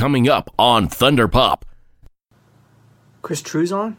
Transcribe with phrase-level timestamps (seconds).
[0.00, 1.66] coming up on Thunder Pop.
[3.20, 3.96] Chris Truzon?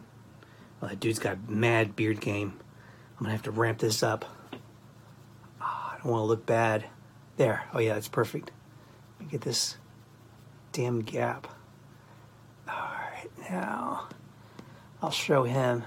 [0.81, 2.59] Well, that dude's got mad beard game.
[3.11, 4.25] I'm gonna have to ramp this up.
[5.61, 6.85] Oh, I don't want to look bad.
[7.37, 7.65] There.
[7.71, 8.49] Oh yeah, that's perfect.
[9.19, 9.77] Let me get this
[10.71, 11.47] damn gap.
[12.67, 14.09] All right, now
[15.03, 15.83] I'll show him.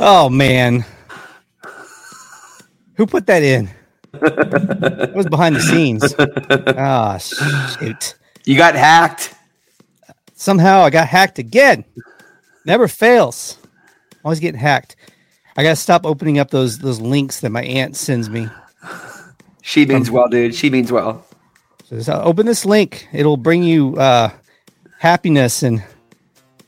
[0.00, 0.84] Oh man,
[2.94, 3.70] who put that in?
[4.22, 6.14] It was behind the scenes.
[6.76, 8.14] Ah, shoot.
[8.44, 9.34] You got hacked.
[10.34, 11.84] Somehow I got hacked again.
[12.64, 13.58] Never fails.
[14.24, 14.96] Always getting hacked.
[15.56, 18.48] I gotta stop opening up those those links that my aunt sends me.
[19.62, 20.54] She means well, dude.
[20.54, 21.24] She means well.
[21.84, 23.06] So just, open this link.
[23.12, 24.30] It'll bring you uh,
[24.98, 25.84] happiness and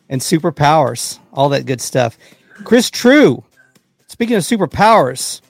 [0.09, 2.19] and superpowers, all that good stuff.
[2.65, 3.43] Chris Trew.
[4.07, 5.41] Speaking of superpowers,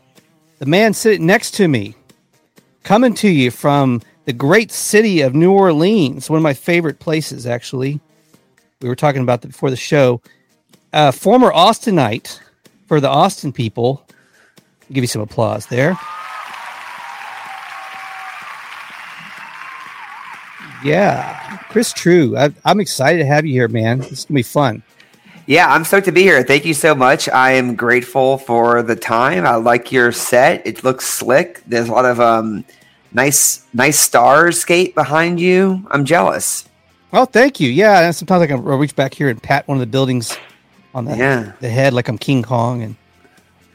[0.64, 1.94] the man sitting next to me,
[2.84, 7.46] coming to you from the great city of New Orleans, one of my favorite places,
[7.46, 8.00] actually.
[8.80, 10.22] We were talking about that before the show.
[10.90, 12.40] Uh, former Austinite
[12.86, 14.06] for the Austin people.
[14.08, 15.98] I'll give you some applause there.
[20.82, 22.38] Yeah, Chris Trew.
[22.38, 23.98] I, I'm excited to have you here, man.
[23.98, 24.82] This is gonna be fun.
[25.46, 26.42] Yeah, I'm stoked to be here.
[26.42, 27.28] Thank you so much.
[27.28, 29.46] I am grateful for the time.
[29.46, 30.66] I like your set.
[30.66, 31.62] It looks slick.
[31.66, 32.64] There's a lot of um,
[33.12, 35.86] nice, nice stars skate behind you.
[35.90, 36.66] I'm jealous.
[37.10, 37.70] Well, thank you.
[37.70, 40.36] Yeah, and sometimes I can reach back here and pat one of the buildings
[40.94, 41.52] on the, Yeah.
[41.60, 42.96] the head like I'm King Kong, and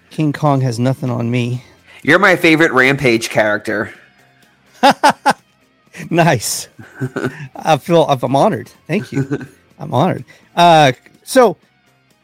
[0.10, 1.64] King Kong has nothing on me.
[2.02, 3.94] You're my favorite Rampage character.
[6.10, 6.68] nice.
[7.56, 8.70] I feel I'm honored.
[8.88, 9.46] Thank you.
[9.80, 10.26] I'm honored.
[10.56, 10.94] Uh,
[11.30, 11.58] so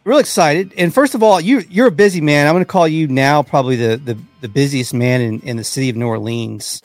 [0.04, 0.74] real excited.
[0.78, 2.48] And first of all, you you're a busy man.
[2.48, 5.64] I'm going to call you now probably the the, the busiest man in, in the
[5.64, 6.82] city of New Orleans.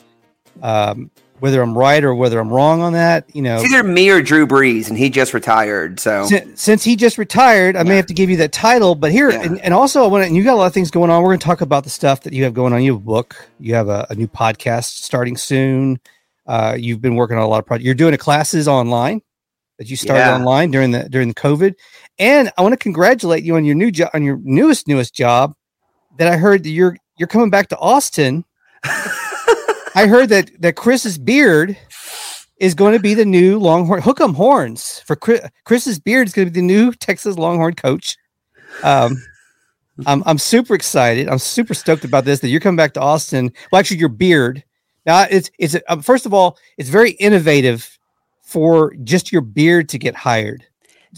[0.62, 4.10] Um, whether I'm right or whether I'm wrong on that, you know, It's either me
[4.10, 5.98] or Drew Brees, and he just retired.
[5.98, 8.94] So since, since he just retired, I may have to give you that title.
[8.94, 9.44] But here, Yeah.
[9.44, 11.22] and, and also, I want to, you got a lot of things going on.
[11.22, 12.82] We're going to talk about the stuff that you have going on.
[12.82, 15.98] You have a book, you have a, a new podcast starting soon.
[16.46, 17.86] Uh, you've been working on a lot of projects.
[17.86, 19.22] You're doing a classes online
[19.80, 20.36] that you started Yeah.
[20.36, 21.74] online during the during the COVID.
[22.18, 25.54] And I want to congratulate you on your new job, on your newest newest job.
[26.18, 28.44] That I heard that you're you're coming back to Austin.
[28.84, 31.76] I heard that that Chris's beard
[32.58, 36.34] is going to be the new Longhorn hook 'em horns for Chris, Chris's beard is
[36.34, 38.16] going to be the new Texas Longhorn coach.
[38.84, 39.16] Um,
[40.06, 41.26] I'm I'm super excited.
[41.26, 43.50] I'm super stoked about this that you're coming back to Austin.
[43.72, 44.62] Well, actually, your beard.
[45.06, 47.98] Now it's it's um, first of all, it's very innovative
[48.50, 50.64] for just your beard to get hired.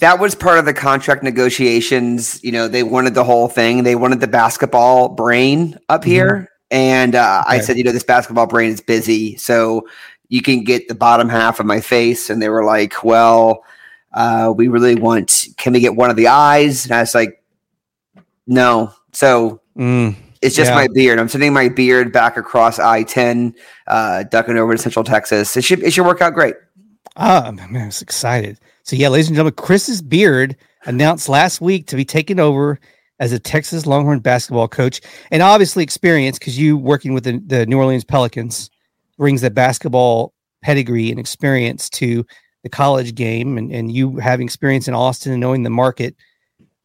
[0.00, 2.43] that was part of the contract negotiations.
[2.44, 3.82] You know, they wanted the whole thing.
[3.84, 6.48] They wanted the basketball brain up here.
[6.71, 9.37] And uh, I said, you know, this basketball brain is busy.
[9.37, 9.87] So
[10.28, 12.31] you can get the bottom half of my face.
[12.31, 13.65] And they were like, well,
[14.15, 16.84] uh, we really want, can we get one of the eyes?
[16.84, 17.42] And I was like,
[18.47, 18.92] no.
[19.12, 20.75] So Mm, it's just Yeah.
[20.75, 21.19] my beard.
[21.19, 23.54] I'm sending my beard back across I 10,
[23.87, 25.56] uh, ducking over to Central Texas.
[25.56, 26.56] It should, it should work out great.
[27.16, 28.58] Ah, man, I was excited.
[28.84, 32.80] So yeah, ladies and gentlemen, Chris's beard announced last week to be taken over
[33.20, 37.66] as a Texas Longhorn basketball coach, and obviously experience because you working with the, the
[37.66, 38.70] New Orleans Pelicans
[39.18, 42.26] brings that basketball pedigree and experience to
[42.62, 46.16] the college game, and, and you having experience in Austin and knowing the market.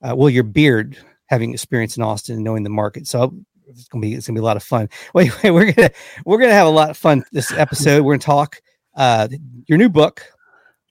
[0.02, 3.08] Uh, well, your beard having experience in Austin and knowing the market.
[3.08, 3.34] So
[3.68, 4.90] it's gonna be it's gonna be a lot of fun.
[5.14, 5.92] Wait, wait, we're gonna
[6.26, 8.04] we're gonna have a lot of fun this episode.
[8.04, 8.62] We're gonna talk
[8.98, 9.28] uh,
[9.68, 10.22] your new book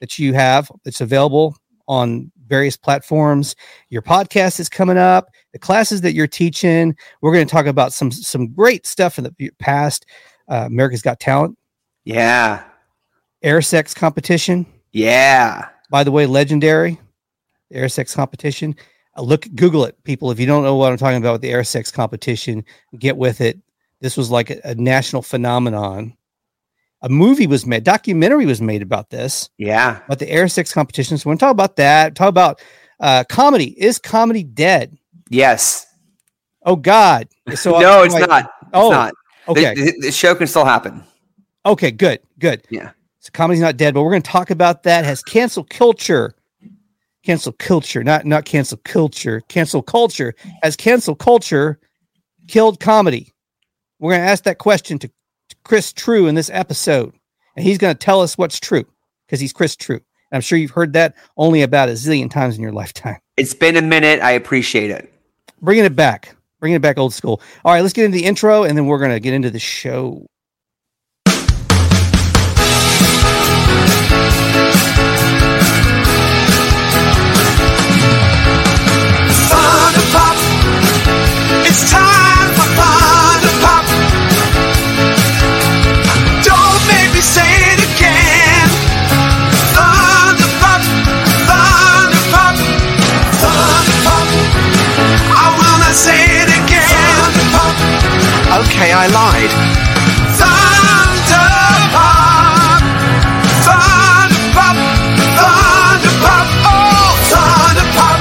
[0.01, 1.57] that you have that's available
[1.89, 3.55] on various platforms.
[3.91, 5.29] Your podcast is coming up.
[5.53, 6.97] The classes that you're teaching.
[7.21, 10.07] We're going to talk about some some great stuff in the past.
[10.49, 11.59] Uh, America's Got Talent,
[12.05, 12.63] Yeah.
[13.43, 14.65] air sex competition.
[14.93, 15.69] Yeah.
[15.91, 16.99] By the way, legendary
[17.73, 18.77] air sex competition.
[19.17, 20.31] Uh, look, Google it, people.
[20.31, 22.65] If you don't know what I'm talking about with the air sex competition,
[22.99, 23.59] get with it.
[24.01, 26.17] This was like a, a national phenomenon.
[27.03, 29.51] A movie was made, documentary was made about this.
[29.59, 30.01] Yeah.
[30.07, 31.23] about the air sex competitions.
[31.23, 32.15] So we're going to talk about that.
[32.15, 32.61] Talk about
[33.01, 33.81] uh, comedy.
[33.81, 34.97] Is comedy dead?
[35.29, 35.87] Yes.
[36.65, 37.29] Oh God!
[37.55, 38.45] So no, I'm it's like- not.
[38.63, 39.15] It's Oh, not.
[39.49, 41.05] Okay, The, the show can still happen.
[41.65, 42.67] okay, good, good.
[42.71, 42.91] Yeah.
[43.21, 45.05] So comedy's not dead, but we're going to talk about that.
[45.05, 46.35] Has cancel culture,
[47.25, 50.35] cancel culture, not not cancel culture, cancel culture.
[50.63, 51.79] Has cancel culture
[52.49, 53.33] killed comedy?
[54.01, 55.11] We're going to ask that question to
[55.65, 57.13] Chris Trew in this episode,
[57.57, 58.85] and he's going to tell us what's true
[59.27, 59.97] because he's Chris True.
[59.97, 63.19] And I'm sure you've heard that only about a zillion times in your lifetime.
[63.37, 64.21] It's been a minute.
[64.21, 65.13] I appreciate it.
[65.61, 67.41] Bringing it back, bringing it back old school.
[67.65, 69.59] All right, let's get into the intro, and then we're going to get into the
[69.59, 70.27] show.
[81.69, 82.16] It's time.
[98.57, 99.53] Okay, I lied.
[100.41, 101.45] Thunder
[101.93, 102.81] Pop!
[103.67, 104.77] Thunder Pop!
[105.37, 106.47] Thunder Pop!
[106.65, 108.19] Oh, Thunder Pop!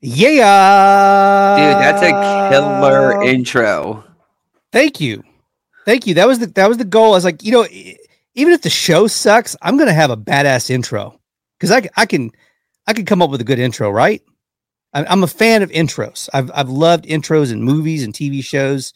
[0.00, 2.12] Yeah, Dude, that's a
[2.50, 4.04] killer intro.
[4.70, 5.24] Thank you,
[5.86, 6.14] thank you.
[6.14, 7.14] That was the that was the goal.
[7.14, 7.66] I was like, you know,
[8.34, 11.18] even if the show sucks, I'm gonna have a badass intro
[11.58, 12.30] because I, I can
[12.86, 14.22] I can come up with a good intro, right?
[15.04, 16.28] I'm, a fan of intros.
[16.32, 18.92] I've I've loved intros in movies and TV shows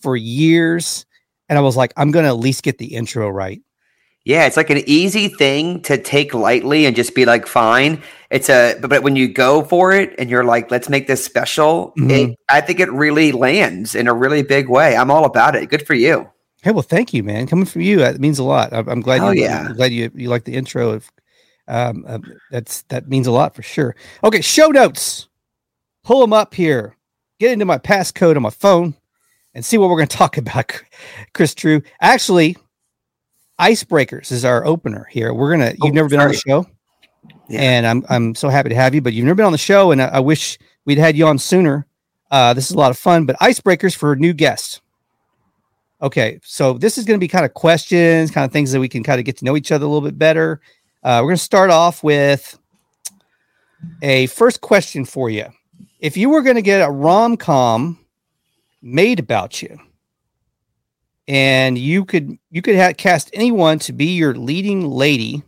[0.00, 1.04] for years,
[1.48, 3.60] and I was like, I'm gonna at least get the intro right.
[4.26, 8.02] Yeah, it's like an easy thing to take lightly and just be like, fine.
[8.30, 11.94] It's a, but, when you go for it and you're like, let's make this special,
[11.98, 12.10] Mhm.
[12.32, 14.94] it, I think it really lands in a really big way.
[14.94, 15.70] I'm all about it.
[15.70, 16.28] Good for you.
[16.62, 17.46] Hey, well, thank you, man.
[17.46, 18.74] Coming from you, that means a lot.
[18.74, 19.44] I'm, I'm glad Hell you.
[19.44, 19.64] yeah.
[19.70, 20.90] I'm glad you you like the intro.
[20.90, 21.10] Of,
[21.66, 22.04] um,
[22.50, 23.96] that's that means a lot for sure.
[24.22, 25.28] Okay, show notes.
[26.04, 26.96] Pull them up here.
[27.38, 28.94] Get into my passcode on my phone
[29.54, 30.72] and see what we're going to talk about.
[31.32, 31.82] Chris Trew.
[32.00, 32.56] Actually,
[33.58, 35.32] icebreakers is our opener here.
[35.34, 35.70] We're gonna.
[35.82, 36.66] You've Oh, never been on the show,
[37.48, 37.60] Yeah.
[37.60, 39.00] and I'm I'm so happy to have you.
[39.00, 41.38] But you've never been on the show, and I, I wish we'd had you on
[41.38, 41.86] sooner.
[42.30, 43.26] Uh, this is a lot of fun.
[43.26, 44.80] But icebreakers for new guests.
[46.02, 48.88] Okay, so this is going to be kind of questions, kind of things that we
[48.88, 50.60] can kind of get to know each other a little bit better.
[51.02, 52.58] Uh, we're going to start off with
[54.00, 55.44] a first question for you.
[56.00, 57.98] If you were going to get a rom com
[58.82, 59.78] made about you,
[61.28, 65.42] and you could you could ha- cast anyone to be your leading lady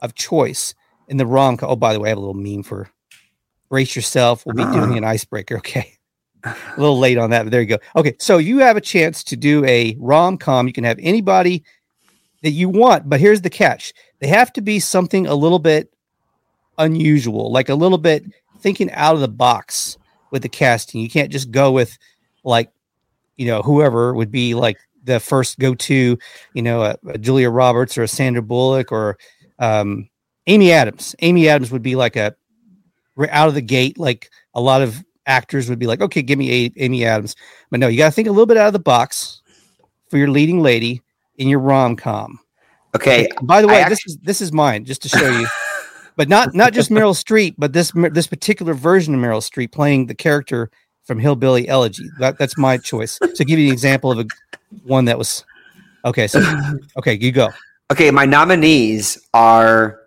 [0.00, 0.74] of choice
[1.06, 1.70] in the rom com.
[1.70, 2.90] Oh, by the way, I have a little meme for
[3.68, 4.44] brace yourself.
[4.44, 5.58] We'll be doing an icebreaker.
[5.58, 6.00] Okay
[6.44, 7.78] a little late on that, but there you go.
[7.96, 10.66] Okay, so you have a chance to do a rom com.
[10.66, 11.64] You can have anybody
[12.42, 15.92] that you want, but here's the catch: they have to be something a little bit
[16.78, 18.24] unusual, like a little bit
[18.60, 19.98] thinking out of the box
[20.30, 21.00] with the casting.
[21.00, 21.96] You can't just go with
[22.44, 22.70] like
[23.36, 26.18] you know whoever would be like the first go to,
[26.54, 29.18] you know, a, a Julia Roberts or a Sandra Bullock or
[29.58, 30.08] um,
[30.46, 31.14] Amy Adams.
[31.20, 32.34] Amy Adams would be like a
[33.30, 36.66] out of the gate, like a lot of actors would be like, okay, give me
[36.66, 37.36] a- Amy Adams.
[37.70, 39.42] But no, you got to think a little bit out of the box
[40.08, 41.02] for your leading lady
[41.36, 42.40] in your rom com.
[42.94, 43.28] Okay.
[43.42, 45.46] By the way, this is this is mine just to show you,
[46.20, 50.04] but not not just Meryl Streep, but this this particular version of Meryl Streep playing
[50.06, 50.70] the character
[51.04, 52.04] from Hillbilly Elegy.
[52.18, 53.18] That, that's my choice.
[53.34, 54.26] So, give you an example of a
[54.84, 55.44] one that was
[56.04, 56.26] okay.
[56.26, 56.40] So,
[56.98, 57.48] okay, you go.
[57.90, 59.98] Okay, my nominees are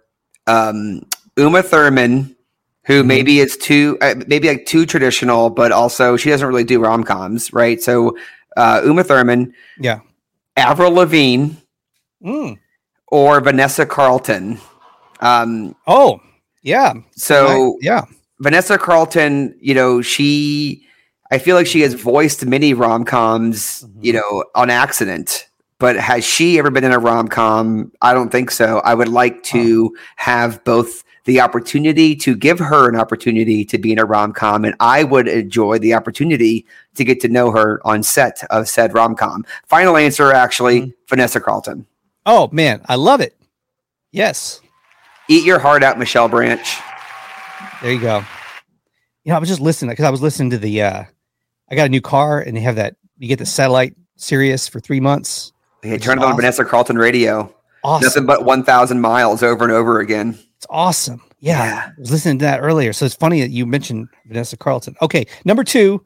[0.46, 1.02] um,
[1.36, 2.36] Uma Thurman,
[2.86, 3.08] who Mhm.
[3.08, 7.04] maybe is too uh, maybe like too traditional, but also she doesn't really do rom
[7.04, 7.82] coms, right?
[7.82, 8.16] So
[8.56, 10.02] uh, Uma Thurman, Yeah.
[10.58, 11.56] Avril Lavigne,
[12.24, 12.60] Mm.
[13.08, 14.60] or Vanessa Carlton.
[15.24, 16.20] Um, Oh,
[16.62, 16.94] yeah.
[17.16, 18.02] so I- yeah.
[18.40, 20.86] Vanessa Carlton, you know, she
[21.32, 24.04] I feel like she has voiced many rom coms, Mhm.
[24.06, 25.48] you know, on accident.
[25.80, 27.92] But has she ever been in a rom com?
[28.04, 28.82] I don't think so.
[28.86, 33.92] I would like to have both the opportunity to give her an opportunity to be
[33.92, 37.82] in a rom com, and I would enjoy the opportunity to get to know her
[37.84, 39.44] on set of said rom com.
[39.68, 41.86] Final answer, actually, Vanessa Carlton.
[42.28, 43.36] Oh man, I love it.
[44.12, 44.62] Yes.
[45.30, 46.78] Eat your heart out, Michelle Branch.
[47.82, 48.24] There you go.
[49.24, 51.04] You know, I was just listening because I was listening to the uh
[51.72, 54.80] I got a new car and they have that you get the satellite Sirius for
[54.80, 55.54] three months.
[55.82, 56.38] Which turn it on awesome.
[56.38, 57.54] Vanessa Carlton radio.
[57.84, 58.06] Awesome.
[58.06, 60.38] Nothing but 1,000 miles over and over again.
[60.58, 61.22] It's awesome.
[61.40, 61.90] Yeah, Yeah.
[61.90, 62.94] I was listening to that earlier.
[62.94, 64.96] So it's funny that you mentioned Vanessa Carlton.
[65.02, 66.02] Okay, number two.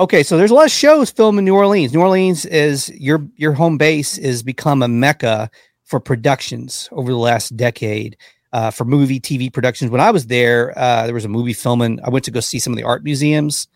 [0.00, 1.92] Okay, so there's a lot of shows filmed in New Orleans.
[1.94, 5.48] New Orleans is your your home base is become a mecca
[5.92, 8.16] for productions over the last decade.
[8.54, 9.90] Uh, for movie, TV productions.
[9.90, 12.00] When I was there, uh, there was a movie filming.
[12.02, 13.68] I went to go see some of the art museums.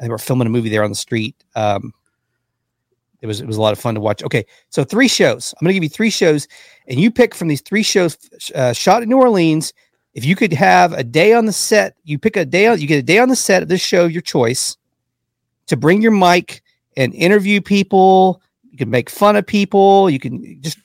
[0.00, 1.36] They were filming a movie there on the street.
[1.56, 1.92] Um,
[3.20, 4.22] it was it was a lot of fun to watch.
[4.22, 5.52] Okay, so three shows.
[5.54, 6.46] I'm going to give you three shows,
[6.88, 8.16] and you pick from these three shows
[8.54, 9.72] uh, shot in New Orleans.
[10.14, 12.80] If you could have a day on the set, you pick a day on.
[12.80, 14.76] You get a day on the set of this show, your choice,
[15.66, 16.62] to bring your mic
[16.96, 18.42] and interview people.
[18.70, 20.10] You can make fun of people.
[20.10, 20.78] You can just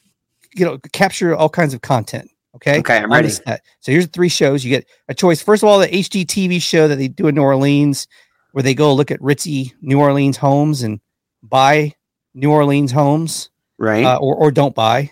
[0.60, 2.30] you know capture all kinds of content.
[2.56, 2.80] Okay.
[2.80, 3.30] Okay, I'm ready.
[3.30, 4.64] So here's three shows.
[4.64, 5.42] You get a choice.
[5.42, 8.08] First of all, the HGTV show that they do in New Orleans,
[8.52, 11.00] where they go look at ritzy New Orleans homes and
[11.44, 11.94] buy
[12.34, 14.04] New Orleans homes Right?
[14.04, 15.12] uh, or, or don't buy.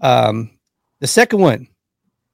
[0.00, 0.50] Um,
[1.00, 1.68] the second one,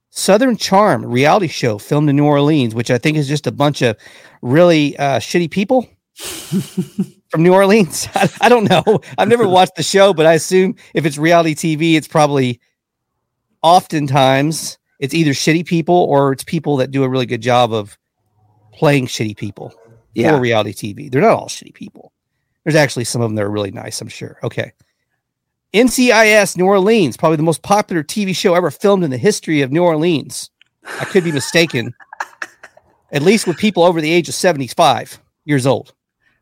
[0.09, 3.81] Southern Charm reality show filmed in New Orleans, which I think is just a bunch
[3.81, 3.97] of
[4.41, 5.87] really uh, shitty people
[7.35, 8.07] from New Orleans.
[8.15, 9.01] I, I don't know.
[9.17, 12.61] I've never watched the show, but I assume if it's reality TV, it's probably
[13.61, 17.97] oftentimes it's either shitty people or it's people that do a really good job of
[18.71, 19.73] playing shitty people.
[20.13, 20.31] Yeah.
[20.31, 21.11] for reality TV.
[21.11, 22.13] They're not all shitty people.
[22.63, 24.39] There's actually some of them that are really nice, I'm sure.
[24.41, 24.71] Okay.
[25.73, 29.73] NCIS New Orleans, probably the most popular TV show ever filmed in the history of
[29.73, 30.51] New Orleans.
[31.01, 31.93] I could be mistaken.
[33.11, 35.93] At least with people over the age of 75 years old.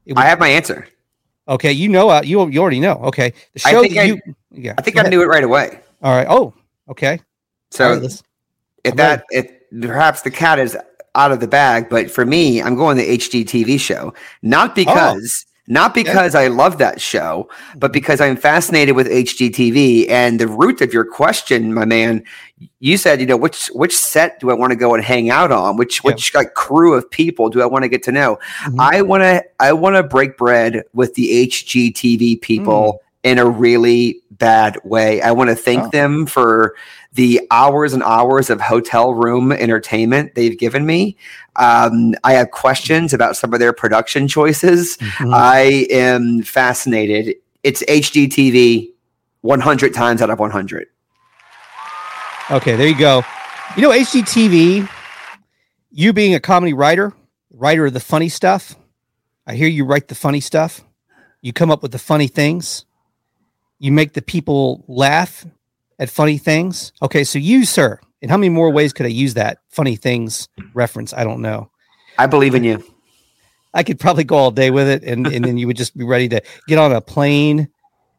[0.06, 0.88] It was- I have my answer.
[1.48, 2.96] okay, you know, uh, you you already know.
[3.06, 4.20] Okay, the I show think that I- you,
[4.52, 5.80] yeah, I think I knew it right away.
[6.02, 6.28] All right.
[6.30, 6.54] Oh,
[6.90, 7.20] okay.
[7.72, 8.24] So right,
[8.84, 9.50] if I'm that if
[9.82, 10.78] perhaps the cat is
[11.16, 14.14] out of the bag, but for me, I'm going the HGTV show.
[14.42, 20.40] Not because not because I love that show, but because I'm fascinated with HGTV and
[20.40, 22.24] the root of your question, my man.
[22.80, 25.52] You said, you know, which which set do I want to go and hang out
[25.52, 25.78] on?
[25.78, 26.12] Which Yeah.
[26.12, 28.40] which like crew of people do I want to get to know?
[28.66, 28.76] Mhm.
[28.80, 33.32] I want to I want to break bread with the HGTV people Mm.
[33.32, 35.22] in a really bad way.
[35.22, 35.90] I want to thank Oh.
[35.92, 36.76] them for
[37.14, 41.16] the hours and hours of hotel room entertainment they've given me.
[41.56, 44.98] Um, I have questions about some of their production choices.
[44.98, 45.34] Mhm.
[45.34, 47.36] I am fascinated.
[47.64, 48.92] It's HGTV
[49.42, 50.88] 100 times out of 100.
[52.52, 53.24] Okay, there you go.
[53.76, 54.88] You know, HGTV,
[55.92, 57.14] you being a comedy writer,
[57.52, 58.76] writer of the funny stuff.
[59.46, 60.82] I hear you write the funny stuff.
[61.42, 62.86] You come up with the funny things.
[63.80, 65.46] You make the people laugh
[66.04, 66.92] at funny things.
[67.02, 70.50] Okay, so you, sir, in how many more ways could I use that funny things
[70.74, 71.14] reference?
[71.14, 71.72] I don't know.
[72.18, 72.84] I believe in you.
[73.74, 76.04] I could probably go all day with it, and, and then you would just be
[76.04, 77.70] ready to get on a plane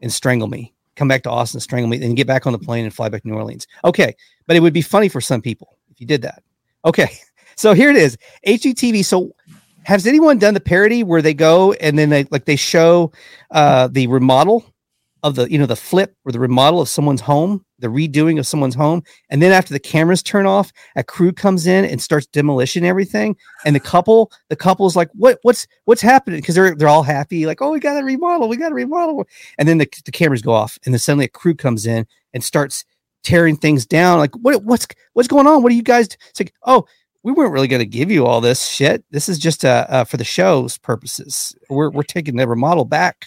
[0.00, 0.72] and strangle me.
[0.96, 3.22] Come back to Austin, strangle me, then get back on the plane and fly back
[3.22, 3.66] to New Orleans.
[3.84, 6.42] Okay, but it would be funny for some people if you did that.
[6.86, 7.10] Okay,
[7.54, 9.04] so here it is, HGTV.
[9.04, 9.34] So
[9.82, 13.12] has anyone done the parody where they go and then they like they show
[13.50, 14.64] uh, the remodel
[15.24, 18.46] of the you know the flip or the remodel of someone's home, the redoing of
[18.46, 22.26] someone's home, and then after the cameras turn off, a crew comes in and starts
[22.26, 26.40] demolition and everything, and the couple the couple is like what what's what's happening?
[26.40, 29.26] Because they're they're all happy like oh we got to remodel we got to remodel.
[29.58, 32.42] And then the, the cameras go off and then suddenly a crew comes in and
[32.42, 32.84] starts
[33.22, 35.62] tearing things down like what what's what's going on?
[35.62, 36.86] What are you guys it's like oh
[37.22, 39.02] we weren't really going to give you all this shit.
[39.10, 41.56] This is just uh, uh for the show's purposes.
[41.70, 43.26] We're we're taking the remodel back.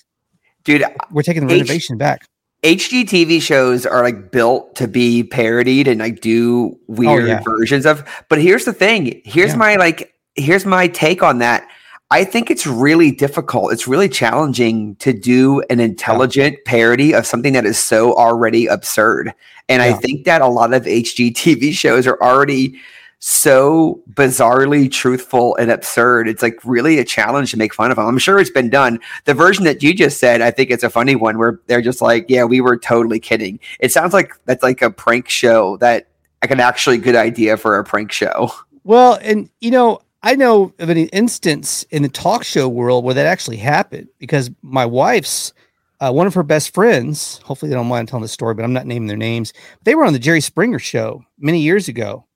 [0.63, 2.27] Dude, we're taking the H- renovation back
[2.63, 7.41] HGTV shows are like built to be parodied and like do oh, weird Oh, yeah.
[7.43, 8.03] versions of.
[8.29, 9.21] But here's the thing.
[9.25, 9.57] Here's Yeah.
[9.57, 10.13] my like.
[10.35, 11.67] Here's my take on that.
[12.11, 13.73] I think it's really difficult.
[13.73, 19.33] It's really challenging to do an intelligent parody of something that is so already absurd.
[19.67, 22.79] And I think that a lot of HGTV shows are already
[23.19, 26.27] so bizarrely truthful and absurd.
[26.27, 28.05] It's like really a challenge to make fun of them.
[28.05, 28.99] I'm sure it's been done.
[29.25, 32.01] The version that you just said, I think it's a funny one where they're just
[32.01, 33.59] like, yeah, we were totally kidding.
[33.79, 36.07] It sounds like that's like a prank show that
[36.41, 38.51] like an actually good idea for a prank show.
[38.83, 43.15] Well, and you know, I know of an instance in the talk show world where
[43.15, 45.53] that actually happened because my wife's
[45.99, 47.39] uh, one of her best friends.
[47.43, 49.53] Hopefully, they don't mind telling the story, but I'm not naming their names.
[49.83, 52.26] They were on the Jerry Springer show many years ago.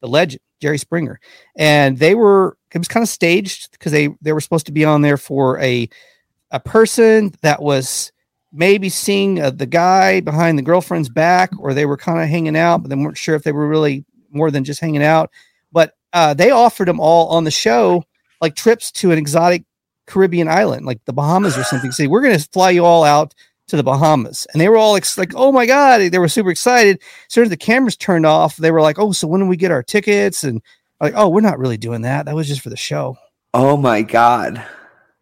[0.00, 1.20] The legend Jerry Springer,
[1.56, 2.56] and they were.
[2.74, 5.58] It was kind of staged because they they were supposed to be on there for
[5.60, 5.88] a
[6.50, 8.12] a person that was
[8.52, 12.56] maybe seeing uh, the guy behind the girlfriend's back, or they were kind of hanging
[12.56, 15.30] out, but they weren't sure if they were really more than just hanging out.
[15.72, 18.04] But uh, they offered them all on the show
[18.40, 19.64] like trips to an exotic
[20.06, 21.92] Caribbean island, like the Bahamas or something.
[21.92, 23.34] Say, we're going to fly you all out
[23.68, 24.46] to the Bahamas.
[24.52, 26.98] And they were all ex- like, oh my God, they were super excited.
[27.00, 29.56] As soon as the cameras turned off, they were like, oh, so when do we
[29.56, 30.44] get our tickets?
[30.44, 30.60] And
[31.00, 32.26] like, oh, we're not really doing that.
[32.26, 33.16] That was just for the show.
[33.54, 34.64] Oh my god.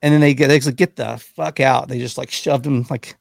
[0.02, 1.88] And then they get, they like, get the fuck out.
[1.88, 3.16] They just like shoved them like,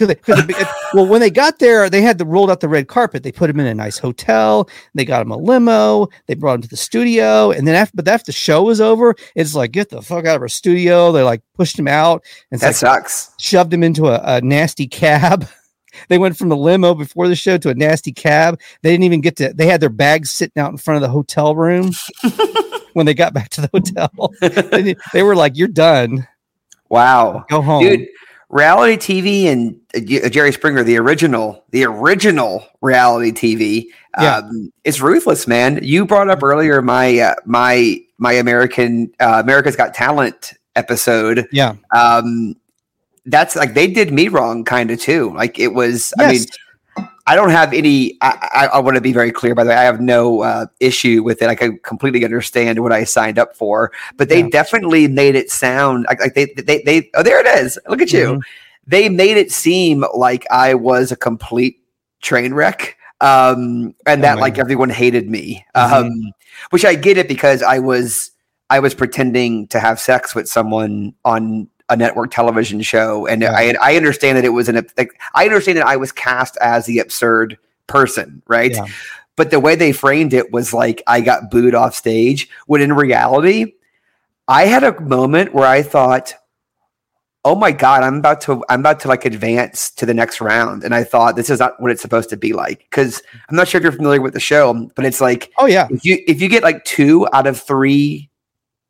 [0.00, 2.88] cause they, cause well, when they got there, they had the rolled out the red
[2.88, 3.22] carpet.
[3.22, 4.68] They put him in a nice hotel.
[4.94, 6.08] They got him a limo.
[6.26, 7.50] They brought him to the studio.
[7.50, 10.36] And then after, but after the show was over, it's like, get the fuck out
[10.36, 11.12] of our studio.
[11.12, 13.32] They like pushed him out and That like, sucks.
[13.38, 15.46] shoved him into a, a nasty cab.
[16.08, 18.60] They went from the limo before the show to a nasty cab.
[18.82, 21.08] They didn't even get to, they had their bags sitting out in front of the
[21.08, 21.90] hotel room
[22.92, 24.32] when they got back to the hotel.
[24.70, 26.28] they, they were like, You're done.
[26.88, 27.44] Wow.
[27.48, 27.82] Go home.
[27.82, 28.06] Dude,
[28.50, 33.86] reality TV and uh, Jerry Springer, the original, the original reality TV,
[34.20, 34.38] Yeah.
[34.38, 35.80] um, it's ruthless, man.
[35.82, 41.48] You brought up earlier my uh, my my American uh, America's Got Talent episode.
[41.52, 41.74] yeah.
[41.94, 42.54] Um,
[43.26, 45.32] that's like they did me wrong, kind of too.
[45.34, 46.12] Like it was.
[46.18, 46.46] I mean, Yes.
[47.30, 48.18] I don't have any.
[48.20, 49.54] I, I, I want to be very clear.
[49.54, 51.48] By the way, I have no uh, issue with it.
[51.48, 54.48] I can completely understand what I signed up for, but they Yeah.
[54.50, 57.08] definitely made it sound like, like they, they they.
[57.14, 57.78] Oh, there it is.
[57.88, 58.26] Look at you.
[58.26, 58.40] Mhm.
[58.88, 61.76] They made it seem like I was a complete
[62.20, 65.64] train wreck, um, and Oh that like everyone hated me.
[65.76, 65.92] Mhm.
[65.92, 66.32] Um,
[66.70, 68.32] which I get it because I was.
[68.72, 73.52] I was pretending to have sex with someone on a network television show, and Yeah.
[73.52, 76.86] I I understand that it was an like, I understand that I was cast as
[76.86, 78.70] the absurd person, right?
[78.72, 78.86] Yeah.
[79.36, 82.48] But the way they framed it was like I got booed off stage.
[82.66, 83.72] When in reality,
[84.48, 86.34] I had a moment where I thought,
[87.44, 90.84] "Oh my god, I'm about to I'm about to like advance to the next round,"
[90.84, 92.80] and I thought this is not what it's supposed to be like.
[92.90, 95.88] Because I'm not sure if you're familiar with the show, but it's like Oh yeah.
[95.90, 98.28] if you if you get like two out of three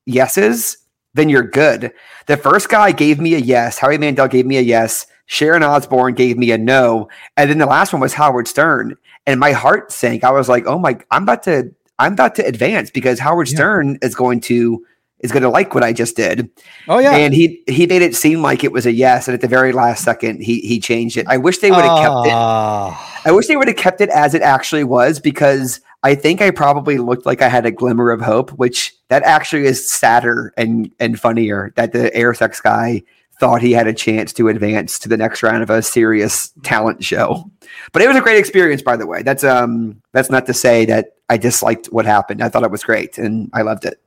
[0.07, 0.79] yeses,
[1.15, 1.93] then you're good.
[2.27, 3.79] The first guy gave me a yes.
[3.79, 5.07] Howie Mandel gave me a yes.
[5.27, 9.39] Sharon Osbourne gave me a no, and then the last one was Howard Stern, and
[9.39, 10.25] my heart sank.
[10.25, 13.55] I was like, "Oh my, I'm about to, I'm about to advance because Howard Yeah.
[13.55, 14.85] Stern is going to
[15.21, 16.51] is going to like what I just did."
[16.89, 17.15] Oh yeah.
[17.15, 19.71] And he he made it seem like it was a yes, and at the very
[19.71, 21.27] last second, he he changed it.
[21.29, 22.33] I wish they would have kept it.
[22.35, 23.23] Ah.
[23.25, 26.51] I wish they would have kept it as it actually was because I think I
[26.51, 30.91] probably looked like I had a glimmer of hope, which that actually is sadder and
[30.99, 33.03] and funnier that the air sex guy
[33.39, 37.03] thought he had a chance to advance to the next round of a serious talent
[37.03, 37.51] show.
[37.93, 39.23] But it was a great experience, by the way.
[39.23, 42.43] That's um that's not to say that I disliked what happened.
[42.43, 44.01] I thought it was great and I loved it.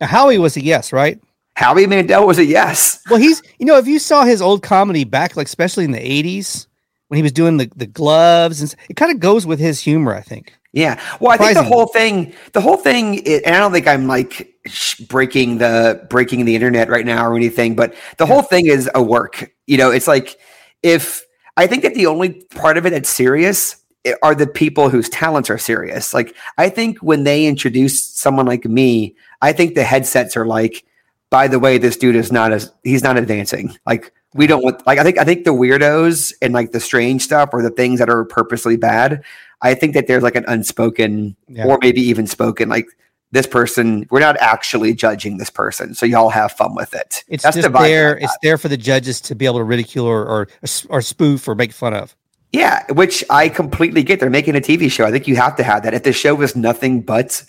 [0.00, 1.20] Now, Howie was a yes, right?
[1.54, 3.02] Howie Mandel was a yes.
[3.10, 5.98] Well, he's you know if you saw his old comedy back, like especially in the
[5.98, 6.66] '80s
[7.08, 10.14] when he was doing the the gloves, and it kind of goes with his humor,
[10.14, 10.54] I think.
[10.72, 11.00] Yeah.
[11.20, 14.06] Well, I think the whole thing, the whole thing, i- and I don't think I'm
[14.06, 18.66] like sh- breaking the breaking the internet right now or anything, but the whole thing
[18.66, 19.50] is a work.
[19.66, 20.36] You know, it's like
[20.82, 21.24] if
[21.56, 25.08] I think that the only part of it that's serious eh, are the people whose
[25.08, 26.12] talents are serious.
[26.12, 30.84] Like I think when they introduce someone like me, I think the headsets are like,
[31.30, 33.74] by the way, this dude is not as he's not advancing.
[33.86, 37.22] Like we don't want like I think I think the weirdos and like the strange
[37.22, 39.22] stuff or the things that are purposely bad.
[39.62, 41.66] I think that there's like an unspoken Yeah.
[41.66, 42.86] or maybe even spoken like
[43.32, 44.06] this person.
[44.10, 47.24] We're not actually judging this person, so y'all have fun with it.
[47.28, 48.16] It's That's just the there.
[48.16, 50.48] It's there for the judges to be able to ridicule or or,
[50.88, 52.14] or spoof or make fun of.
[52.52, 54.20] Yeah, which I completely get.
[54.20, 55.04] They're making a TV show.
[55.04, 55.92] I think you have to have that.
[55.92, 57.42] If the show was nothing but,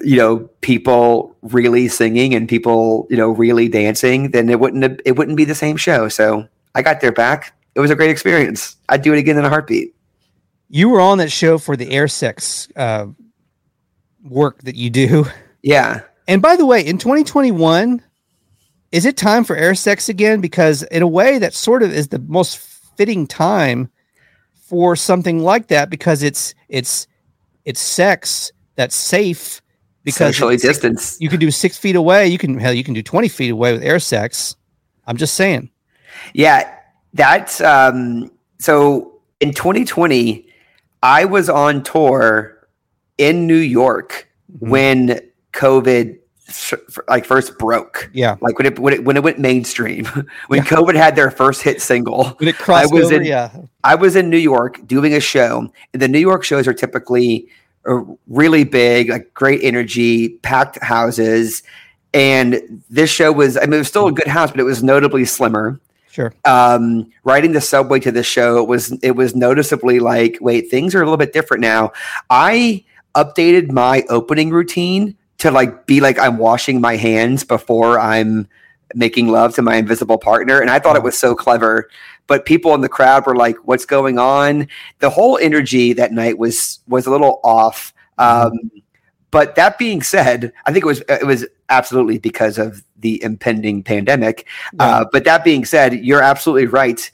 [0.00, 5.00] you know, people really singing and people, you know, really dancing, then it wouldn't have,
[5.04, 6.08] it wouldn't be the same show.
[6.08, 7.56] So I got their back.
[7.74, 8.76] It was a great experience.
[8.88, 9.94] I'd do it again in a heartbeat.
[10.68, 13.06] You were on that show for the air sex uh,
[14.22, 15.26] work that you do.
[15.62, 16.02] Yeah.
[16.26, 18.02] And by the way, in 2021,
[18.92, 20.40] is it time for air sex again?
[20.40, 22.58] Because in a way, that sort of is the most
[22.96, 23.90] fitting time
[24.54, 27.06] for something like that because it's it's
[27.64, 29.60] it's sex that's safe
[30.04, 31.20] because Socially distanced.
[31.20, 32.28] you can do six feet away.
[32.28, 34.54] You can hell, you can do 20 feet away with air sex.
[35.06, 35.70] I'm just saying.
[36.34, 36.70] Yeah,
[37.14, 40.46] that's um so in 2020
[41.02, 42.66] I was on tour
[43.18, 44.28] in New York
[44.60, 44.68] Mhm.
[44.70, 45.20] when
[45.52, 46.18] COVID
[47.08, 48.10] like first broke.
[48.12, 48.36] Yeah.
[48.42, 50.04] Like when it when it when it went mainstream.
[50.48, 50.64] when Yeah.
[50.64, 52.24] COVID had their first hit single.
[52.38, 53.50] When it crossed was over, in- yeah.
[53.82, 55.66] I was in New York doing a show.
[55.92, 57.48] And the New York shows are typically
[57.84, 61.62] really big, like great energy, packed houses.
[62.12, 64.82] And this show was, I mean, it was still a good house, but it was
[64.82, 65.80] notably slimmer
[66.14, 66.32] Sure.
[66.44, 70.94] um, riding the subway to the show, it was it was noticeably like, wait, things
[70.94, 71.90] are a little bit different now.
[72.30, 72.84] I
[73.16, 78.46] updated my opening routine to like be like I'm washing my hands before I'm
[78.94, 81.90] making love to my invisible partner, and I thought it was so clever.
[82.26, 84.68] But people in the crowd were like, "What's going on?"
[85.00, 87.92] The whole energy that night was was a little off.
[88.18, 88.70] Um,
[89.30, 93.82] but that being said, I think it was it was absolutely because of the impending
[93.82, 94.46] pandemic.
[94.74, 94.84] Yeah.
[94.84, 97.10] Uh, but that being said, you're absolutely right.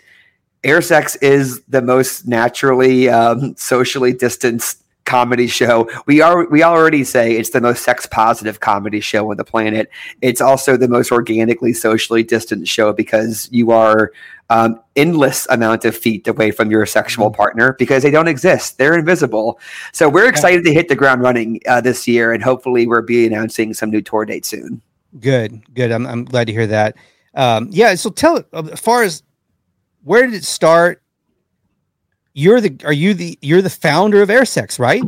[0.62, 5.88] Air sex is the most naturally um, socially distanced comedy show.
[6.06, 9.90] We are we already say it's the most sex positive comedy show on the planet.
[10.20, 14.12] It's also the most organically socially distant show because you are
[14.50, 18.78] um, endless amount of feet away from your sexual partner because they don't exist.
[18.78, 19.60] They're invisible.
[19.92, 23.26] So we're excited to hit the ground running uh, this year, and hopefully we'll be
[23.26, 24.82] announcing some new tour dates soon.
[25.18, 25.90] Good, good.
[25.90, 26.96] I'm I'm glad to hear that.
[27.34, 27.94] Um, yeah.
[27.94, 29.22] So tell uh, as far as
[30.02, 31.02] where did it start?
[32.32, 35.02] You're the are you the you're the founder of AirSex, right?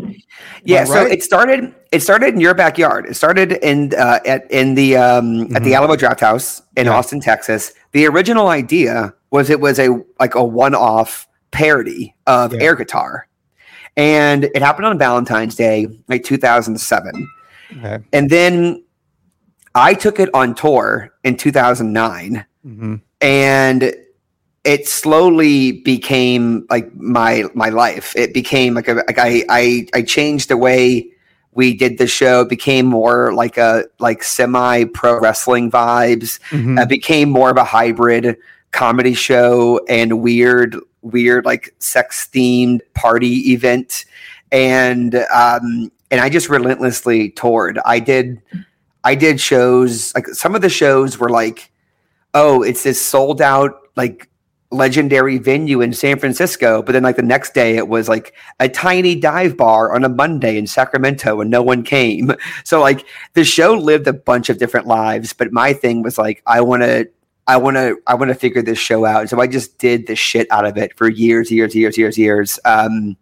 [0.64, 1.72] Yeah, I so it started.
[1.92, 3.06] It started in your backyard.
[3.06, 5.76] It started in uh, at in the um, at the Mhm.
[5.76, 6.92] Alamo Drafthouse in Yeah.
[6.94, 7.72] Austin, Texas.
[7.92, 12.62] The original idea was it was a like a one off parody of Yeah.
[12.62, 13.28] air guitar,
[13.96, 17.28] and it happened on Valentine's Day, like 2007.
[17.78, 17.98] Okay.
[18.12, 18.82] And then
[19.76, 23.94] I took it on tour in 2009 hmm and
[24.64, 28.14] it slowly became like my my life.
[28.16, 31.08] It became like a like I I I changed the way
[31.52, 32.42] we did the show.
[32.42, 36.38] It became more like a like semi pro wrestling vibes.
[36.50, 36.80] Mhm.
[36.80, 38.36] It became more of a hybrid
[38.70, 44.04] comedy show and weird, weird like sex themed party event.
[44.52, 47.80] And um, and I just relentlessly toured.
[47.84, 48.40] I did
[49.02, 51.72] I did shows like some of the shows were like,
[52.32, 54.28] oh, it's this sold out like
[54.72, 58.68] legendary venue in San Francisco, but then like the next day it was like a
[58.68, 62.32] tiny dive bar on a Monday in Sacramento and no one came.
[62.64, 66.42] So like the show lived a bunch of different lives, but my thing was like
[66.46, 67.08] I want to
[67.46, 69.28] I want to I want to figure this show out.
[69.28, 72.58] So I just did the shit out of it for years, years, years, years, years.
[72.64, 73.16] Um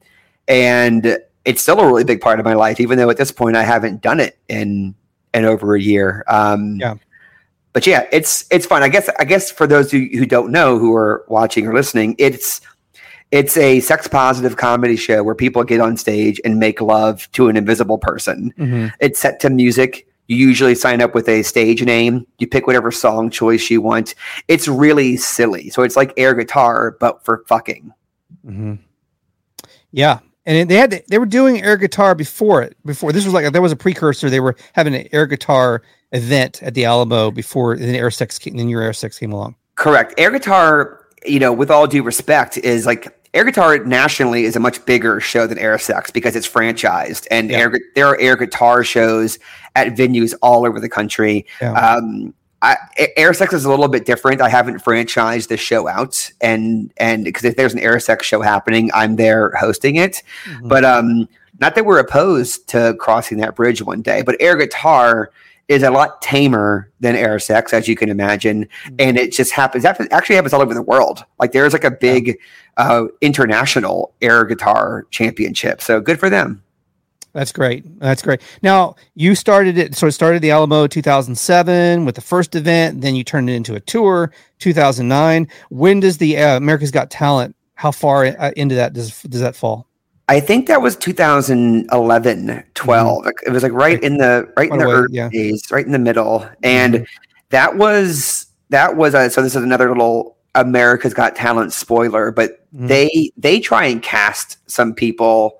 [0.46, 3.56] and it's still a really big part of my life even though at this point
[3.56, 4.94] I haven't done it in
[5.34, 6.24] in over a year.
[6.28, 6.94] Um Yeah.
[7.72, 8.82] But yeah, it's it's fun.
[8.82, 12.14] I guess I guess for those who, who don't know who are watching or listening,
[12.18, 12.60] it's
[13.30, 17.48] it's a sex positive comedy show where people get on stage and make love to
[17.48, 18.52] an invisible person.
[18.58, 18.92] Mhm.
[19.00, 20.06] It's set to music.
[20.26, 22.26] You usually sign up with a stage name.
[22.38, 24.14] You pick whatever song choice you want.
[24.48, 25.70] It's really silly.
[25.70, 27.92] So it's like air guitar, but for fucking.
[28.44, 28.74] hmm
[29.92, 32.76] Yeah, and they had they were doing air guitar before it.
[32.84, 34.30] Before this was like there was a precursor.
[34.30, 38.56] They were having an air guitar event at the Alamo before then Air Sex came,
[38.56, 39.54] then your Air Sex came along.
[39.76, 40.14] Correct.
[40.18, 44.60] Air guitar, you know, with all due respect, is like air guitar nationally is a
[44.60, 47.58] much bigger show than air sex because it's franchised and Yeah.
[47.58, 49.38] air, there are air guitar shows
[49.76, 51.46] at venues all over the country.
[51.62, 51.72] Yeah.
[51.72, 52.76] Um, I,
[53.16, 54.42] air sex is a little bit different.
[54.42, 58.42] I haven't franchised the show out, and and because if there's an air sex show
[58.42, 60.22] happening, I'm there hosting it.
[60.46, 60.68] Mhm.
[60.68, 61.26] But um,
[61.58, 65.30] not that we're opposed to crossing that bridge one day, but air guitar
[65.70, 69.84] is a lot tamer than air sex, as you can imagine, and it just happens.
[69.84, 71.24] That actually happens all over the world.
[71.38, 72.36] Like there's like a big
[72.76, 75.80] uh, international air guitar championship.
[75.80, 76.60] So good for them.
[77.32, 77.84] That's great.
[78.00, 78.42] That's great.
[78.62, 79.94] Now you started it.
[79.94, 83.00] So it started the Alamo 2007 with the first event.
[83.00, 85.46] Then you turned it into a tour 2009.
[85.68, 87.54] When does the uh, America's Got Talent?
[87.74, 89.86] How far uh, into that does does that fall?
[90.30, 93.24] I think that was 2011, 12.
[93.24, 95.28] Like, It was like right in the right in the early yeah.
[95.28, 97.06] days, right in the middle, and Mhm.
[97.50, 99.42] that was that was a, so.
[99.42, 102.86] This is another little America's Got Talent spoiler, but Mhm.
[102.86, 105.56] they they try and cast some people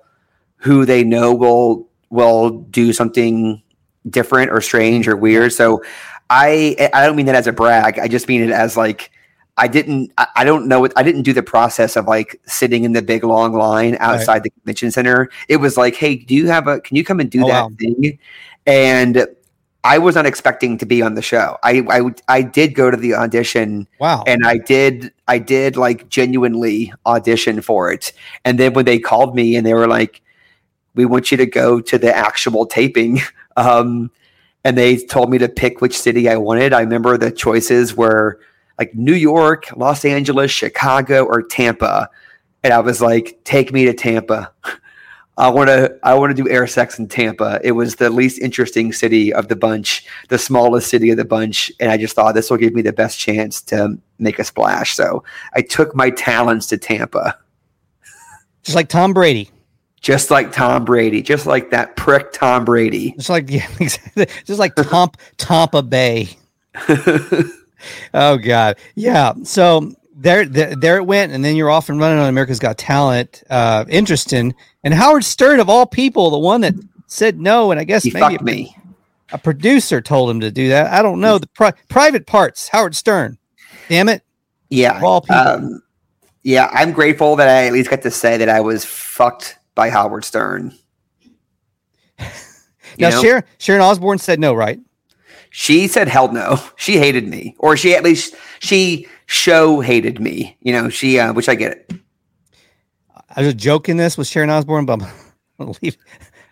[0.55, 3.61] who they know will will do something
[4.09, 5.51] different or strange or weird.
[5.51, 5.81] So
[6.29, 7.99] I I don't mean that as a brag.
[7.99, 9.11] I just mean it as like
[9.57, 12.83] I didn't I, I don't know what I didn't do the process of like sitting
[12.83, 15.29] in the big long line outside the convention center.
[15.49, 17.61] It was like, hey, do you have a can you come and do Oh, that
[17.63, 17.69] wow.
[17.79, 18.17] thing?
[18.65, 19.27] And
[19.83, 21.57] I was not expecting to be on the show.
[21.63, 24.23] I, I I did go to the audition Wow.
[24.27, 28.13] and I did I did like genuinely audition for it.
[28.45, 30.21] And then when they called me and they were like,
[30.95, 33.21] "We want you to go to the actual taping,"
[33.57, 34.11] um,
[34.63, 36.73] and they told me to pick which city I wanted.
[36.73, 38.39] I remember the choices were
[38.81, 42.09] like New York, Los Angeles, Chicago, or Tampa,
[42.63, 44.51] and I was like, "Take me to Tampa."
[45.37, 45.95] I want to.
[46.01, 47.59] I want to do air sex in Tampa.
[47.63, 51.71] It was the least interesting city of the bunch, the smallest city of the bunch,
[51.79, 54.95] and I just thought this will give me the best chance to make a splash.
[54.95, 57.37] So I took my talents to Tampa,
[58.63, 59.51] Just like Tom Brady.
[60.01, 63.11] just like Tom Brady, just like that prick Tom Brady.
[63.11, 64.25] Just like yeah, exactly.
[64.45, 66.29] Just like Tomp Tampa Bay.
[68.13, 69.33] Oh God, yeah.
[69.43, 72.77] So there, there, there it went, and then you're off and running on America's Got
[72.77, 73.43] Talent.
[73.49, 74.53] Uh, interesting.
[74.83, 76.75] And Howard Stern, of all people, the one that
[77.07, 78.75] said no, and I guess he maybe me.
[79.31, 80.91] a producer told him to do that.
[80.93, 82.67] I don't know the pri- private parts.
[82.67, 83.37] Howard Stern.
[83.89, 84.23] Damn it.
[84.69, 84.97] Yeah.
[84.97, 85.35] Of all people.
[85.35, 85.83] Um,
[86.43, 89.89] yeah, I'm grateful that I at least got to say that I was fucked by
[89.89, 90.73] Howard Stern.
[92.97, 93.21] Now know?
[93.21, 94.77] Sharon, Sharon Osbourne said no, right?
[95.51, 96.59] She said hell no.
[96.77, 100.57] She hated me, or she at least she show hated me.
[100.61, 101.91] You know, she uh, which I get it.
[103.35, 105.07] I was joking in this with Sharon Osbourne, but I'm
[105.59, 105.97] gonna leave.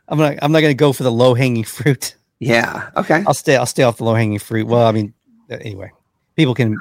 [0.08, 0.36] I'm not.
[0.42, 2.16] I'm not gonna go for the low hanging fruit.
[2.40, 2.90] Yeah.
[2.96, 3.24] Okay.
[3.26, 3.56] I'll stay.
[3.56, 4.68] I'll stay off the low hanging fruit.
[4.68, 5.14] Well, I mean,
[5.50, 5.92] uh, anyway,
[6.36, 6.78] people can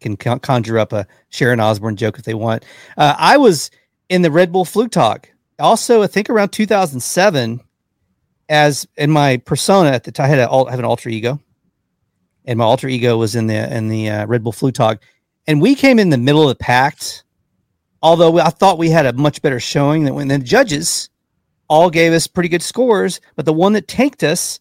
[0.00, 2.64] can conjure up a Sharon Osbourne joke if they want.
[2.96, 3.70] Uh, I was
[4.08, 5.26] in the Red Bull Flugtag.
[5.58, 7.60] Also, I think around 2007,
[8.48, 11.38] as in my persona at the time, I had a, I have an alter ego,
[12.44, 14.98] and my alter ego was in the in the uh, Red Bull Flugtag,
[15.46, 16.98] and we came in the middle of the pack.
[18.02, 21.10] Although I thought we had a much better showing than when the judges
[21.68, 24.58] all gave us pretty good scores, but the one that tanked us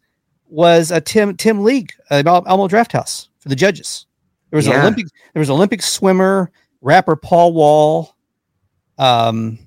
[0.47, 4.05] was a Tim Tim League at Al- Alamo Drafthouse for the judges.
[4.49, 8.15] There was an Olympic there was Olympic swimmer, rapper Paul Wall,
[8.97, 9.59] um,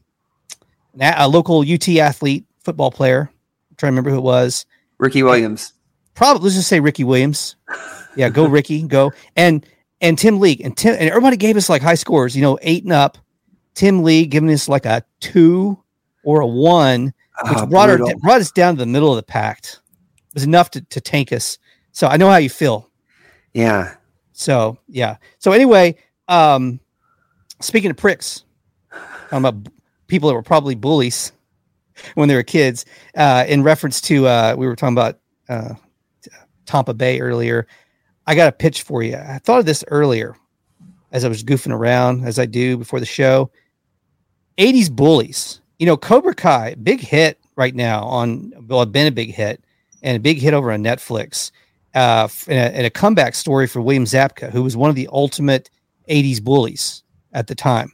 [1.01, 3.31] a local UT athlete, football player,
[3.77, 4.67] trying to remember who it was.
[4.99, 5.73] Ricky Williams.
[6.15, 7.57] Probably let's just say Ricky Williams.
[8.17, 9.13] Yeah, go Ricky, go.
[9.37, 9.67] And
[10.01, 12.85] and Tim League and Tim and everybody gave us like high scores, you know, eight
[12.85, 13.19] and up.
[13.75, 15.79] Tim Lee giving us like a two
[16.25, 19.23] or a one, which Oh, brought, our, brought us down to the middle of the
[19.23, 19.65] pack.
[19.65, 21.59] It was enough to, to tank us.
[21.93, 22.91] So I know how you feel.
[23.55, 23.95] Yeah.
[24.33, 25.17] So yeah.
[25.39, 25.97] So anyway,
[26.29, 26.81] um,
[27.61, 28.45] speaking of pricks,
[28.91, 29.69] talking about
[30.07, 31.33] people that were probably bullies
[32.15, 32.85] when they were kids.
[33.17, 35.75] Uh, in reference to uh, we were talking about uh,
[36.67, 37.67] Tampa Bay earlier.
[38.27, 39.17] I got a pitch for you.
[39.17, 40.37] I thought of this earlier
[41.11, 43.51] as I was goofing around, as I do before the show.
[44.59, 45.61] 80s bullies.
[45.79, 49.65] You know, Cobra Kai, big hit right now on, well, been a big hit
[50.03, 51.51] and a big hit over on Netflix.
[51.95, 55.09] Uh, and a, and a comeback story for William Zabka, who was one of the
[55.13, 55.69] ultimate
[56.09, 57.93] 80s bullies at the time.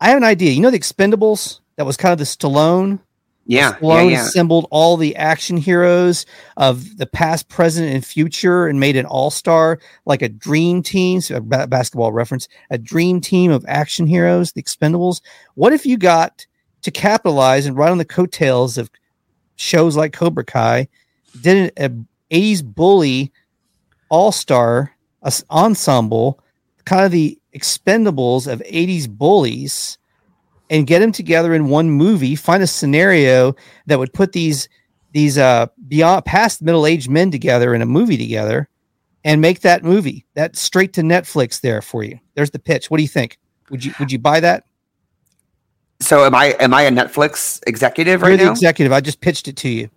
[0.00, 0.52] I have an idea.
[0.52, 2.98] You know, the Expendables, that was kind of the Stallone
[3.46, 3.70] Yeah.
[3.70, 3.72] Yeah.
[3.78, 4.26] Stallone Yeah.
[4.26, 6.26] assembled all the action heroes
[6.56, 11.20] of the past, present, and future and made an all star, like a dream team,
[11.20, 15.20] so a basketball reference, a dream team of action heroes, the Expendables.
[15.54, 16.46] What if you got
[16.82, 18.90] to capitalize and ride on the coattails of
[19.56, 20.88] shows like Cobra Kai,
[21.40, 23.32] did an 80s bully
[24.08, 24.92] all star
[25.50, 26.38] ensemble,
[26.84, 29.98] kind of the Expendables of 80s bullies?
[30.72, 33.54] And get them together in one movie find a scenario
[33.86, 34.68] that would put these
[35.12, 38.68] these uh beyond past middle-aged men together in a movie together
[39.24, 42.96] and make that movie that straight to netflix there for you there's the pitch what
[42.96, 43.38] do you think
[43.70, 44.64] would you would you buy that
[46.00, 48.50] So am I am I a Netflix executive you're right the now?
[48.50, 49.88] executive i just pitched it to you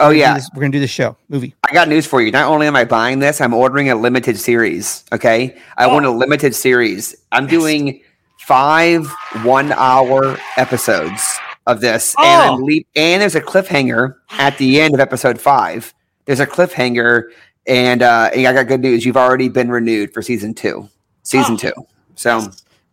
[0.00, 0.40] oh We're gonna yeah.
[0.54, 2.30] we're gonna do the show movie I got news for you.
[2.32, 5.04] Not only am I buying this, I'm ordering a limited series.
[5.12, 5.56] Okay.
[5.78, 6.16] I want a Oh.
[6.16, 7.14] limited series.
[7.32, 8.02] I'm doing
[8.46, 9.06] five
[9.44, 11.22] one hour episodes
[11.66, 12.14] of this.
[12.18, 12.54] And Oh.
[12.56, 15.94] I'm le- and there's a cliffhanger at the end of episode five.
[16.24, 17.24] There's a cliffhanger,
[17.66, 19.04] and uh and I got good news.
[19.04, 20.88] You've already been renewed for season two.
[21.22, 21.56] Season Oh.
[21.58, 21.72] two.
[22.16, 22.48] So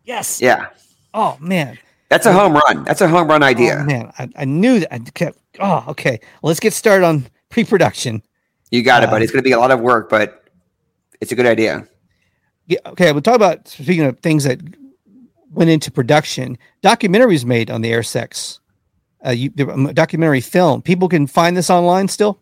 [0.06, 0.68] yes yeah.
[1.14, 1.78] oh man
[2.10, 2.84] That's a home run.
[2.84, 3.80] That's a home run idea.
[3.82, 7.28] oh, man I, I knew that i kept oh okay well, let's get started on
[7.50, 8.24] pre-production
[8.72, 9.24] You got it, Uh, buddy.
[9.26, 10.48] It's going to be a lot of work, but
[11.22, 11.86] it's a good idea.
[12.68, 14.60] Yeah, okay, we'll talk about speaking of things that
[15.52, 16.58] went into production.
[16.84, 18.60] Documentaries made on the air sex.
[19.26, 20.82] Uh, you, um, documentary film.
[20.82, 22.40] People can find this online still.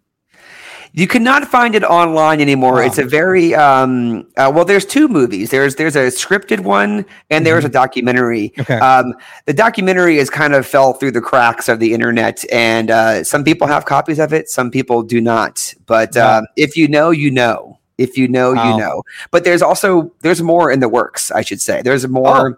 [0.93, 2.76] You cannot find it online anymore.
[2.76, 2.80] Wow.
[2.80, 4.63] It's a very um, uh, well.
[4.63, 5.52] There's two movies.
[5.52, 8.50] There's there's a scripted one and there's a documentary.
[8.50, 8.62] Mm-hmm.
[8.62, 8.78] Okay.
[8.80, 9.13] Um,
[9.46, 13.43] the documentary has kind of fell through the cracks of the internet, and uh, some
[13.43, 15.74] people have copies of it, some people do not.
[15.88, 16.39] But Wow.
[16.39, 17.78] um, if you know, you know.
[17.98, 18.72] If you know, Wow.
[18.72, 19.04] you know.
[19.32, 21.32] But there's also there's more in the works.
[21.32, 22.56] I should say there's more Oh.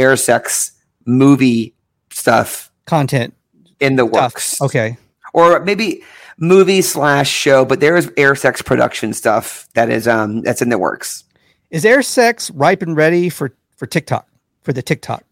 [0.00, 0.72] Air sex
[1.06, 1.74] movie
[2.10, 3.34] stuff Content.
[3.80, 4.22] in the Stuff.
[4.32, 4.96] works Okay.
[5.34, 6.02] or maybe
[6.38, 10.70] movie slash show, but there is air sex production stuff that is um that's in
[10.70, 11.24] the works.
[11.70, 14.26] Is air sex ripe and ready for for TikTok
[14.62, 15.22] for the TikTok?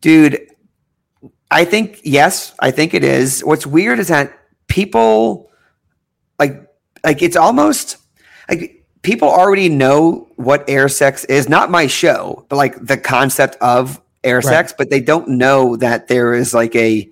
[0.00, 0.38] Dude,
[1.50, 3.40] I think yes, I think it is.
[3.44, 4.32] What's weird is that
[4.68, 5.50] people
[6.38, 6.54] like
[7.04, 7.96] like it's almost
[8.48, 11.48] like people already know what air sex is.
[11.48, 16.08] Not my show, but like the concept of air sex, but they don't know that
[16.08, 17.08] there is like a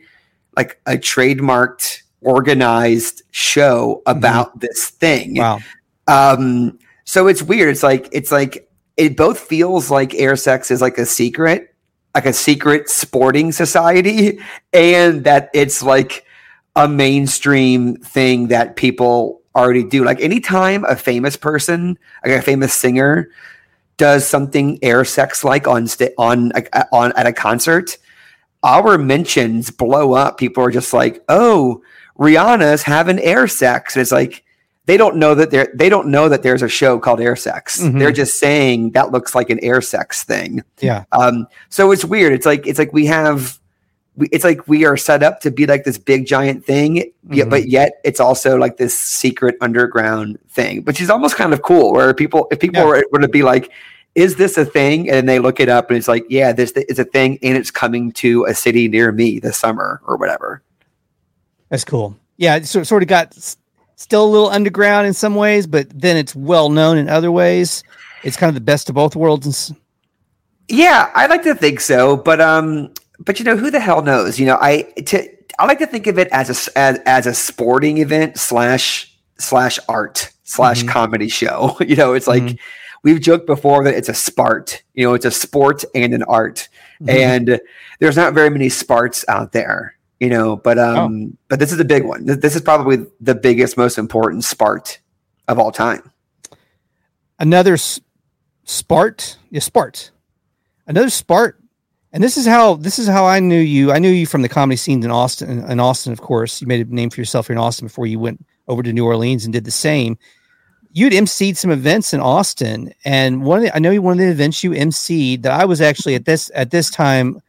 [0.56, 5.36] like a trademarked organized show about this thing.
[5.36, 5.60] Wow.
[6.06, 7.70] Um, so it's weird.
[7.70, 11.74] It's like it's like it both feels like air sex is like a secret,
[12.14, 14.40] like a secret sporting society,
[14.72, 16.24] and that it's like
[16.76, 20.04] a mainstream thing that people already do.
[20.04, 23.30] Like anytime a famous person, like a famous singer,
[23.96, 26.52] does something air sex like on sta- on
[26.92, 27.98] on at a concert,
[28.62, 30.38] our mentions blow up.
[30.38, 31.82] People are just like, "Oh,
[32.18, 34.44] Rihanna's having air sex." And it's like
[34.86, 37.80] they don't know that there they don't know that there's a show called air sex.
[37.80, 37.98] Mhm.
[37.98, 40.62] They're just saying that looks like an air sex thing.
[40.80, 41.04] Yeah.
[41.12, 42.32] Um, so it's weird.
[42.32, 43.57] It's like it's like we have,
[44.18, 46.96] we, it's like we are set up to be like this big giant thing,
[47.30, 47.50] yet, Mhm.
[47.50, 51.92] but yet it's also like this secret underground thing, which is almost kind of cool.
[51.92, 52.88] Where people, if people Yeah.
[52.88, 53.70] were, were to be like,
[54.14, 56.98] "Is this a thing?" and they look it up, and it's like, "Yeah, this is
[56.98, 60.62] a thing, and it's coming to a city near me this summer or whatever."
[61.70, 62.16] That's cool.
[62.36, 63.56] Yeah, it sort sort of got s-
[63.96, 67.82] still a little underground in some ways, but then it's well known in other ways.
[68.24, 69.72] It's kind of the best of both worlds.
[70.68, 74.38] Yeah, I like to think so, but um, but you know, who the hell knows?
[74.38, 75.28] You know, I to
[75.58, 79.78] I like to think of it as a as, as a sporting event slash slash
[79.88, 80.88] art slash Mhm.
[80.88, 81.76] comedy show.
[81.80, 82.58] You know, it's like Mhm.
[83.02, 84.82] we've joked before that it's a spart.
[84.94, 86.68] You know, it's a sport and an art,
[87.02, 87.08] Mhm.
[87.10, 87.60] and
[88.00, 89.94] there's not very many sparts out there.
[90.20, 90.56] you know.
[90.56, 92.24] But um, but this is a big one.
[92.26, 94.98] This is probably the biggest, most important Spart
[95.46, 96.10] of all time.
[97.38, 98.00] another s-
[98.66, 100.10] Spart, yeah, Spart,
[100.88, 101.54] another Spart,
[102.12, 103.92] and this is how this is how I knew you.
[103.92, 105.64] I knew you from the comedy scene in Austin.
[105.70, 108.18] In Austin, of course, you made a name for yourself here in Austin before you
[108.18, 110.16] went over to New Orleans and did the same.
[110.92, 114.64] You'd emceed some events in Austin, and one the, I know one of the events
[114.64, 117.42] you emceed that I was actually at this at this time,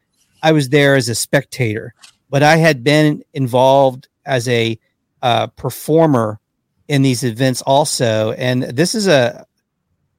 [0.44, 1.94] I was there as a spectator,
[2.30, 4.78] but I had been involved as a
[5.22, 6.40] uh, performer
[6.90, 8.34] in these events also.
[8.34, 9.46] And this is a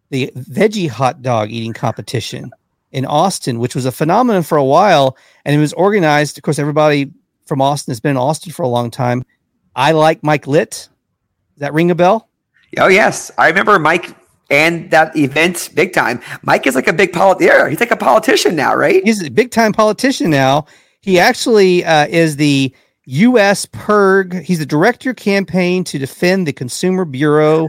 [0.08, 2.50] the veggie hot dog eating competition
[2.92, 6.38] in Austin, which was a phenomenon for a while, and it was organized.
[6.38, 7.10] Of course, everybody
[7.46, 9.24] from Austin has been in Austin for a long time.
[9.74, 10.70] I like Mike Litt.
[10.70, 10.88] Does
[11.58, 12.28] that ring a bell?
[12.78, 14.14] Oh yes, I remember Mike
[14.50, 16.20] and that event big time.
[16.42, 17.40] Mike is like a big polit.
[17.40, 19.02] Yeah, he's like a politician now, right?
[19.04, 20.66] He's a big time politician now.
[21.00, 22.74] He actually uh, is the
[23.06, 23.66] U.S.
[23.66, 24.42] PIRG.
[24.42, 27.68] He's the director campaign to defend the Consumer Bureau.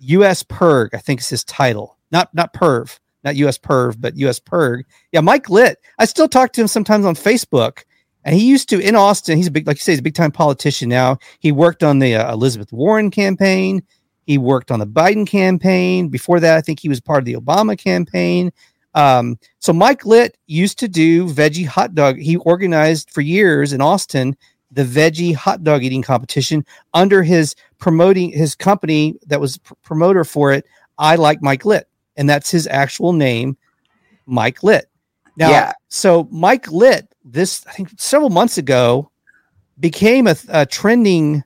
[0.00, 0.42] U.S.
[0.42, 1.96] PIRG, I think is his title.
[2.10, 3.58] Not not PERV, not U.S.
[3.58, 4.38] PERV, but U.S.
[4.38, 4.84] PIRG.
[5.12, 5.78] Yeah, Mike Litt.
[5.98, 7.84] I still talk to him sometimes on Facebook,
[8.24, 9.36] and he used to in Austin.
[9.36, 11.18] He's a big, like you say, he's a big time politician now.
[11.40, 13.82] He worked on the uh, Elizabeth Warren campaign.
[14.26, 16.08] He worked on the Biden campaign.
[16.08, 18.52] Before that, I think he was part of the Obama campaign.
[18.94, 22.18] Um, so Mike Litt used to do veggie hot dog.
[22.18, 24.36] He organized for years in Austin
[24.74, 30.24] the veggie hot dog eating competition under his promoting his company that was pr- promoter
[30.24, 30.66] for it.
[30.98, 33.56] I like Mike Litt, and that's his actual name,
[34.26, 34.86] Mike Litt.
[35.36, 35.72] Now, Yeah.
[35.88, 39.10] so Mike Litt, this I think several months ago,
[39.80, 41.42] became a, a trending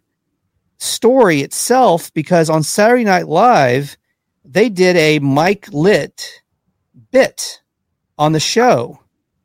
[0.78, 3.96] story itself because on Saturday Night Live,
[4.44, 6.42] they did a Mike Litt
[7.11, 7.61] bit
[8.18, 9.00] on the show.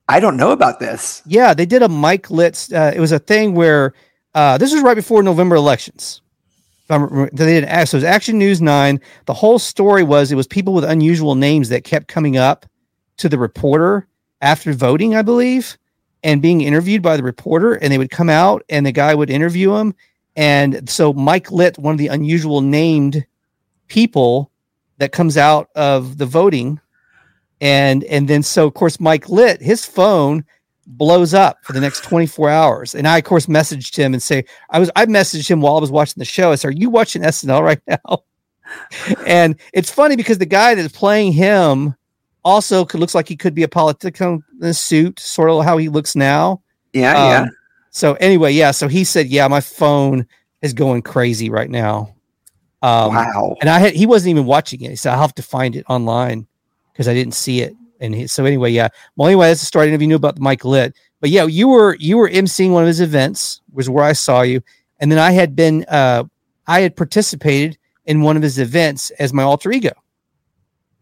[0.10, 1.22] I don't know about this.
[1.26, 2.68] Yeah, they did a Mike Litt.
[2.74, 3.94] Uh, it was a thing where
[4.36, 6.22] uh, this was right before November elections.
[6.96, 9.00] I'm, they did act- so it was Action News Nine.
[9.26, 12.66] The whole story was it was people with unusual names that kept coming up
[13.18, 14.08] to the reporter
[14.42, 15.78] after voting, I believe,
[16.24, 19.30] and being interviewed by the reporter, and they would come out and the guy would
[19.30, 19.96] interview them.
[20.36, 23.26] And so Mike Litt, one of the unusual named
[23.88, 24.52] people
[24.98, 26.80] that comes out of the voting,
[27.62, 30.44] and and then so of course Mike Litt, his phone
[30.86, 32.96] blows up for the next 24 hours.
[32.96, 35.80] And I, of course, messaged him and say, I was, I messaged him while I
[35.82, 36.52] was watching the show.
[36.52, 38.24] I said, Are you watching SNL right now?
[39.26, 41.96] and it's funny because the guy that's playing him
[42.46, 45.78] also could, looks like he could be a politician in a suit, sort of how
[45.78, 46.62] he looks now.
[46.94, 47.46] Yeah, Um, yeah.
[47.92, 48.72] So anyway, yeah.
[48.72, 50.26] So he said, Yeah, my phone
[50.62, 52.14] is going crazy right now.
[52.82, 53.56] Um, wow.
[53.62, 54.90] and I had he wasn't even watching it.
[54.90, 56.48] He said, I'll have to find it online
[56.92, 57.76] because I didn't see it.
[58.04, 58.90] And he, so anyway, yeah.
[59.16, 59.84] Well, anyway, that's the story.
[59.84, 60.94] I didn't know if you knew about Mike Litt.
[61.22, 64.42] But yeah, you were you were emceeing one of his events, was where I saw
[64.42, 64.62] you.
[65.00, 66.26] And then I had been uh
[66.68, 69.92] I had participated in one of his events as my alter ego.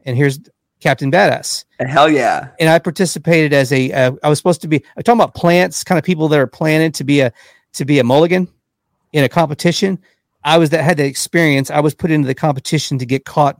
[0.05, 0.39] And here's
[0.79, 1.65] Captain Badass.
[1.79, 2.49] Hell yeah.
[2.59, 5.83] And I participated as a uh, I was supposed to be I'm talking about plants,
[5.83, 7.33] kind of people that are planted to be a
[7.73, 8.47] to be a mulligan
[9.13, 9.97] in a competition.
[10.43, 11.71] I was that had that experience.
[11.71, 13.59] I was put into the competition to get caught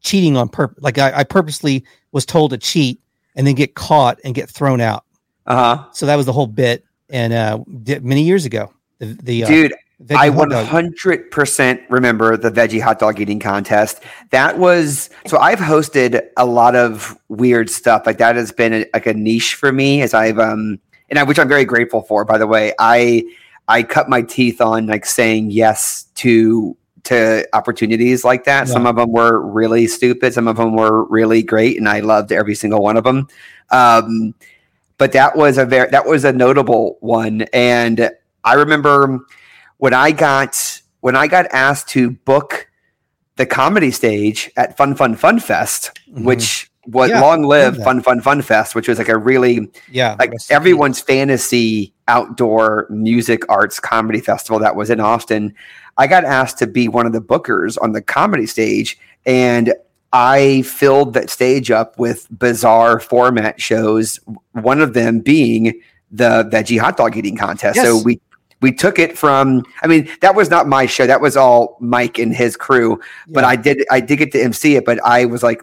[0.00, 0.82] cheating on purpose.
[0.82, 3.00] Like I, I purposely was told to cheat
[3.34, 5.04] and then get caught and get thrown out.
[5.46, 5.84] Uh huh.
[5.92, 6.84] So that was the whole bit.
[7.08, 7.58] And uh,
[8.02, 12.98] many years ago, the, the uh, Dude, veggie I hot 100% remember the veggie hot
[12.98, 14.02] dog eating contest.
[14.30, 18.02] That was so I've hosted a lot of weird stuff.
[18.06, 21.22] Like that has been a, like a niche for me as I've um and I
[21.22, 22.72] which I'm very grateful for by the way.
[22.78, 23.24] I
[23.68, 28.68] I cut my teeth on like saying yes to to opportunities like that.
[28.68, 32.30] Some of them were really stupid, some of them were really great and I loved
[32.32, 33.28] every single one of them.
[33.70, 34.34] Um
[34.98, 38.10] but that was a very that was a notable one and
[38.44, 39.18] I remember
[39.78, 42.68] when I got when I got asked to book
[43.36, 46.24] the comedy stage at Fun Fun Fun Fest, Mhm.
[46.24, 47.76] which was Yeah, long live.
[47.82, 53.42] Fun Fun Fun Fest, which was like a really yeah, like everyone's fantasy outdoor music
[53.48, 55.54] arts comedy festival that was in Austin.
[55.98, 59.74] I got asked to be one of the bookers on the comedy stage and
[60.12, 64.20] I filled that stage up with bizarre format shows,
[64.52, 65.80] one of them being
[66.10, 67.80] the veggie hot dog eating contest.
[67.80, 68.20] So we
[68.62, 71.06] we took it from I mean, that was not my show.
[71.06, 73.00] That was all Mike and his crew.
[73.28, 75.62] But I did I did get to MC it, but I was like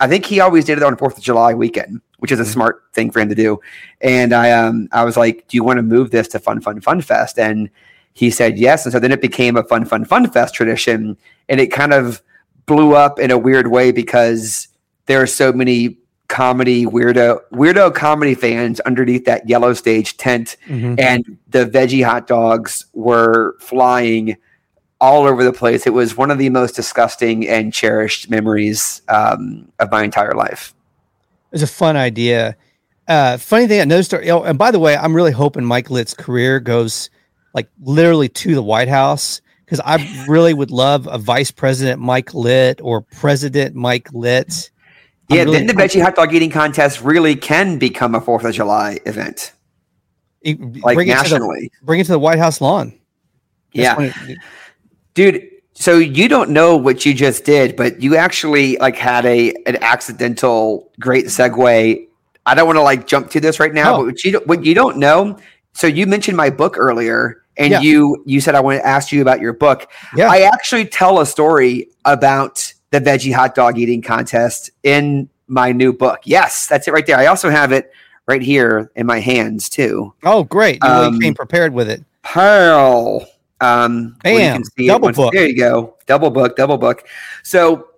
[0.00, 2.84] I think he always did it on Fourth of July weekend, which is a smart
[2.92, 3.60] thing for him to do.
[4.00, 6.80] And I um I was like, "Do you want to move this to Fun Fun
[6.80, 7.68] Fun Fest?" And
[8.14, 8.86] he said yes.
[8.86, 11.16] And so then it became a Fun Fun Fun Fest tradition,
[11.48, 12.22] and it kind of
[12.66, 14.68] blew up in a weird way because
[15.06, 15.98] there are so many
[16.28, 20.98] comedy weirdo weirdo comedy fans underneath that yellow stage tent Mhm.
[20.98, 24.36] and the veggie hot dogs were flying
[25.00, 25.86] all over the place.
[25.86, 30.72] It was one of the most disgusting and cherished memories um, of my entire life.
[31.52, 32.56] It was a fun idea.
[33.06, 34.30] Uh, funny thing, another story.
[34.30, 37.10] Oh, and by the way, I'm really hoping Mike Litt's career goes
[37.54, 42.32] like literally to the White House because I really would love a Vice President Mike
[42.32, 44.70] Litt or President Mike Litt.
[45.30, 48.44] I'm Yeah, really then the veggie hot dog eating contest really can become a Fourth
[48.44, 49.52] of July event,
[50.40, 51.70] It- like bring it the- nationally.
[51.82, 52.94] bring it to the White House lawn.
[53.74, 54.26] That's Yeah.
[54.28, 54.38] it-
[55.14, 59.52] dude so you don't know what you just did but you actually like had a
[59.66, 62.06] an accidental great segue
[62.46, 63.98] i don't want to like jump to this right now Oh.
[63.98, 65.38] but what you, don't- what you don't know
[65.72, 67.80] so you mentioned my book earlier and Yeah.
[67.80, 70.28] you you said i want to ask you about your book Yeah.
[70.30, 75.92] i actually tell a story about the veggie hot dog eating contest in my new
[75.92, 77.90] book yes that's it right there i also have it
[78.28, 80.78] right here in my hands too oh, great!
[80.82, 82.04] You really Um, came prepared with it.
[82.22, 83.26] Pearl.
[83.62, 84.56] Um, Bam.
[84.56, 85.32] can see Double once- book.
[85.32, 85.96] There you go.
[86.06, 86.56] Double book.
[86.56, 87.06] Double book.
[87.42, 87.88] So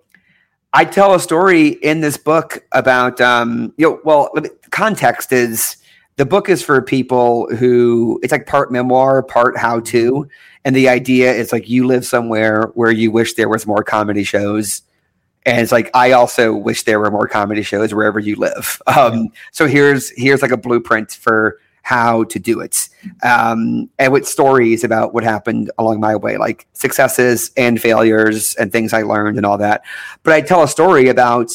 [0.73, 3.99] I tell a story in this book about um, you know.
[4.03, 4.31] Well,
[4.71, 5.77] context is
[6.17, 10.27] the book is for people who it's like part memoir, part how to,
[10.63, 14.23] and the idea is like you live somewhere where you wish there was more comedy
[14.23, 14.81] shows.
[15.47, 18.81] And it's like I also wish there were more comedy shows wherever you live.
[18.87, 22.89] Um, So here's here's like a blueprint for how to do it
[23.21, 28.71] um, and with stories about what happened along my way, like successes and failures and
[28.71, 29.83] things I learned and all that.
[30.23, 31.51] But I tell a story about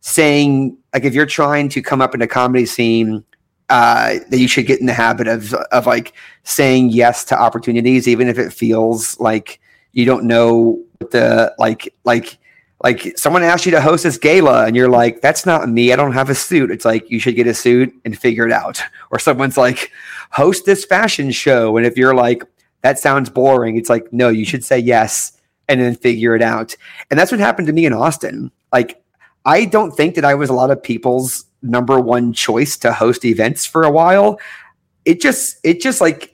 [0.00, 3.24] saying, like, if you're trying to come up in a comedy scene,
[3.70, 6.12] uh, that you should get in the habit of of like
[6.42, 9.60] saying yes to opportunities, even if it feels like
[9.92, 12.36] you don't know what the like like
[12.84, 15.92] like someone asks you to host this gala and you're like that's not me.
[15.92, 16.70] I don't have a suit.
[16.70, 18.80] It's like you should get a suit and figure it out.
[19.10, 19.90] Or someone's like
[20.30, 21.78] host this fashion show.
[21.78, 22.44] And if you're like
[22.82, 25.32] that sounds boring it's like no you should say yes
[25.66, 26.76] and then figure it out.
[27.10, 28.52] And that's what happened to me in austin.
[28.70, 29.02] Like
[29.46, 33.24] i don't think that i was a lot of people's number one choice to host
[33.24, 34.38] events for a while.
[35.06, 36.33] It just it just like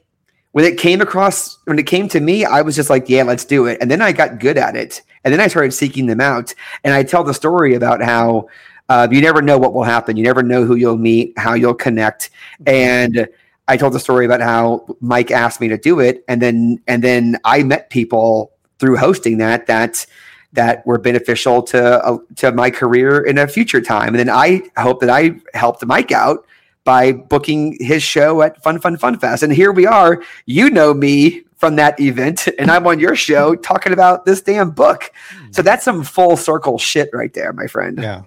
[0.53, 3.45] when it came across when it came to me i was just like yeah let's
[3.45, 3.79] do it.
[3.81, 5.03] And then i got good at it.
[5.25, 6.55] And then i started seeking them out.
[6.85, 8.49] And i tell the story about how
[8.89, 10.17] uh, you never know what will happen.
[10.17, 12.31] You never know who you'll meet how you'll connect.
[12.67, 13.29] And
[13.69, 16.25] i told the story about how mike asked me to do it.
[16.29, 20.07] And then and then i met people through hosting that that
[20.53, 24.09] that were beneficial to uh, to my career in a future time.
[24.09, 26.45] And then i hope that i helped mike out
[26.91, 29.45] by booking his show at Fun Fun Fun Fest.
[29.45, 30.21] And here we are.
[30.47, 34.73] You know me from that event, and I'm on your show talking about this damn
[34.73, 35.13] book.
[35.53, 35.67] So hmm.
[35.67, 37.97] that's some full circle shit right there, my friend.
[37.97, 38.23] Yeah.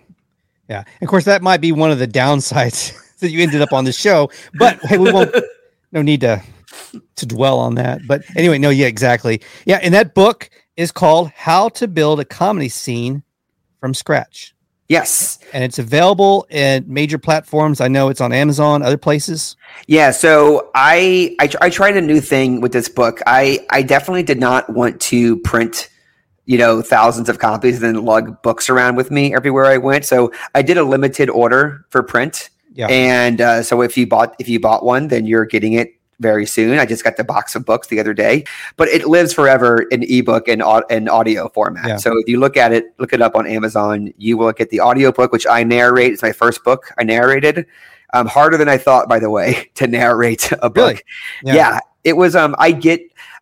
[0.70, 0.86] Yeah.
[1.02, 3.92] Of course, that might be one of the downsides that you ended up on the
[3.92, 4.32] show.
[4.54, 5.36] But hey, we won't,
[5.92, 6.42] no need to
[7.18, 8.00] to dwell on that.
[8.08, 9.42] But anyway, no, yeah, exactly.
[9.66, 9.80] Yeah.
[9.84, 13.24] And that book is called How to Build a Comedy Scene
[13.82, 14.53] from Scratch.
[14.94, 15.40] Yes.
[15.54, 17.82] And it's available in major platforms.
[17.82, 19.56] I know it's on Amazon, other places.
[19.88, 23.20] Yeah, so I, I I tried a new thing with this book.
[23.26, 25.90] I I definitely did not want to print,
[26.46, 30.06] you know, thousands of copies and then lug books around with me everywhere I went.
[30.06, 32.52] So I did a limited order for print.
[32.76, 32.86] Yeah.
[32.88, 35.90] And uh, so if you bought if you bought one, then you're getting it
[36.20, 36.80] very soon.
[36.80, 38.46] I just got the box of books the other day,
[38.78, 41.88] but it lives forever in ebook and and audio format.
[41.88, 41.98] Yeah.
[41.98, 44.80] So if you look at it, look it up on Amazon, you will get the
[44.80, 46.14] audio book, which I narrate.
[46.14, 47.66] It's my first book I narrated.
[48.14, 50.76] Um, harder than I thought, by the way, to narrate a book.
[50.76, 51.02] Really?
[51.44, 51.54] Yeah.
[51.56, 51.80] Yeah.
[52.04, 52.36] it was.
[52.36, 53.02] Um, I get.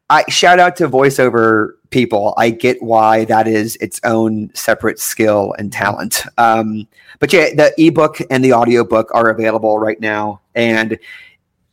[0.10, 2.34] I shout out to voiceover people.
[2.38, 6.24] I get why that is its own separate skill and talent.
[6.38, 6.88] Um,
[7.20, 10.42] but yeah, the ebook and the audiobook are available right now.
[10.56, 10.98] And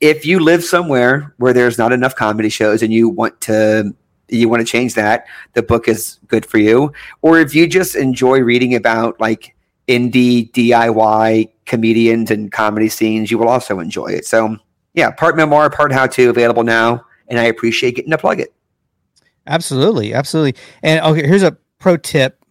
[0.01, 3.95] if you live somewhere where there's not enough comedy shows and you want to
[4.29, 6.93] you want to change that, the book is good for you.
[7.23, 9.57] Or if you just enjoy reading about like
[9.89, 14.27] indie DIY comedians and comedy scenes, you will also enjoy it.
[14.27, 14.57] So
[14.93, 17.05] yeah, part memoir, part how to available now.
[17.29, 18.55] And I appreciate getting to plug it.
[19.47, 20.61] Absolutely, absolutely.
[20.83, 22.45] And okay, here's a pro tip: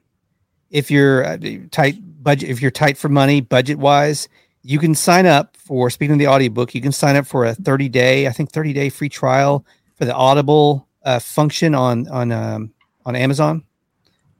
[0.71, 1.37] if you're uh,
[1.71, 4.27] tight budget, if you're tight for money, budget wise,
[4.67, 5.89] you can sign up for.
[5.89, 8.73] Speaking of the audiobook, you can sign up for a 30 day, I think 30
[8.73, 9.65] day free trial
[9.95, 12.73] for the Audible uh, function on on um,
[13.05, 13.63] on Amazon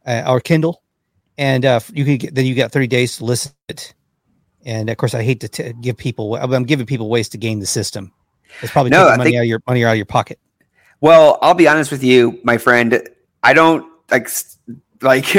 [0.06, 0.84] uh, or Kindle,
[1.38, 3.94] and uh, you can get then you got 30 days to listen to it.
[4.66, 6.36] And of course, I hate to t- give people.
[6.36, 8.12] I'm giving people ways to game the system.
[8.62, 10.40] It's probably No, money think- out of your money out of your pocket.
[11.00, 13.08] Well, I'll be honest with you, my friend.
[13.44, 14.30] I don't like
[15.02, 15.36] like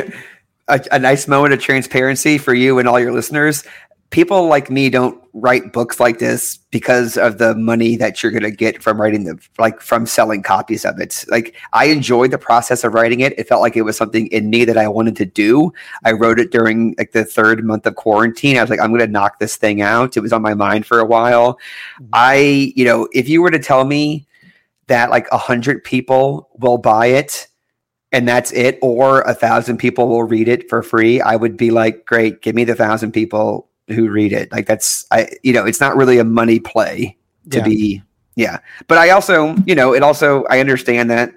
[0.69, 3.65] a, a nice moment of transparency for you and all your listeners.
[4.11, 8.43] People like me don't write books like this because of the money that you're going
[8.43, 11.25] to get from writing the like from selling copies of it.
[11.29, 13.39] Like i enjoyed the process of writing it.
[13.39, 15.73] It felt like it was something in me that i wanted to do.
[16.05, 18.57] I wrote it during like the third month of quarantine.
[18.57, 20.17] I was like i'm going to knock this thing out.
[20.17, 21.55] It was on my mind for a while.
[22.01, 22.07] Mm-hmm.
[22.13, 24.27] I you know if you were to tell me
[24.87, 27.47] that like a hundred people will buy it
[28.11, 31.71] and that's it or a thousand people will read it for free i would be
[31.71, 34.51] like great give me the thousand people who read it.
[34.53, 37.17] Like that's i you know it's not really a money play
[37.51, 37.65] to Yeah.
[37.65, 38.03] be
[38.37, 38.59] yeah.
[38.87, 41.33] But i also you know it also i understand that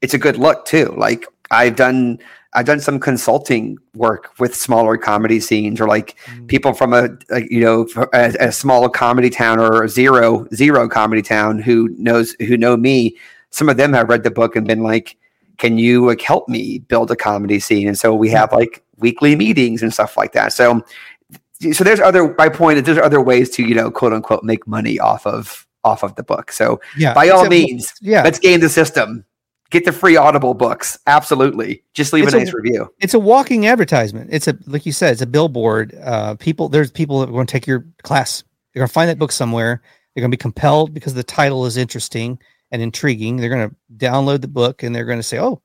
[0.00, 0.94] it's a good look too.
[0.96, 2.18] Like i've done
[2.54, 6.46] i've done some consulting work with smaller comedy scenes or like mm.
[6.48, 10.88] people from a, a you know a, a small comedy town or a zero zero
[10.88, 13.16] comedy town who knows who know me.
[13.50, 15.16] Some of them have read the book and been like
[15.58, 17.86] can you like help me build a comedy scene?
[17.86, 18.36] And so we hmm.
[18.36, 20.52] have like weekly meetings and stuff like that.
[20.52, 20.84] So
[21.72, 24.66] so there's other my point is there's other ways to you know quote unquote make
[24.66, 27.14] money off of off of the book so Yeah.
[27.14, 28.22] by all means yeah.
[28.22, 29.24] let's game the system
[29.70, 33.18] get the free audible books absolutely just leave It's a a- nice review it's a
[33.18, 34.30] walking advertisement.
[34.32, 35.98] It's a like you said, it's a billboard.
[36.02, 38.42] Uh, people there's people that are going to take your class.
[38.72, 39.82] They're going to find that book somewhere.
[40.14, 42.38] They're going to be compelled because the title is interesting
[42.70, 43.36] and intriguing.
[43.38, 45.62] They're going to download the book and they're going to say, "Oh."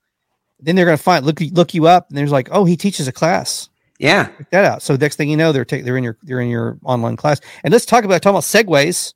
[0.60, 3.08] Then they're going to find look look you up and there's like, "Oh, he teaches
[3.08, 3.70] a class."
[4.00, 4.82] Yeah Check that out.
[4.82, 7.40] So next thing you know, they're ta- they're in your they're in your online class.
[7.64, 9.14] And let's talk about talking about segways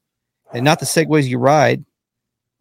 [0.53, 1.85] and not the segways you ride.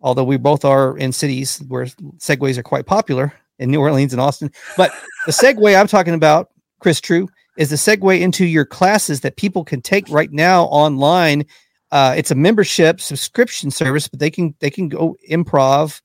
[0.02, 1.86] Although we both are in cities where
[2.18, 4.92] segways are quite popular in New Orleans and Austin, but
[5.26, 6.50] the segway I'm talking about,
[6.80, 11.44] Chris Trew, is the segue into your classes that people can take right now online.
[11.90, 16.00] Uh, it's a membership subscription service, but they can they can go improv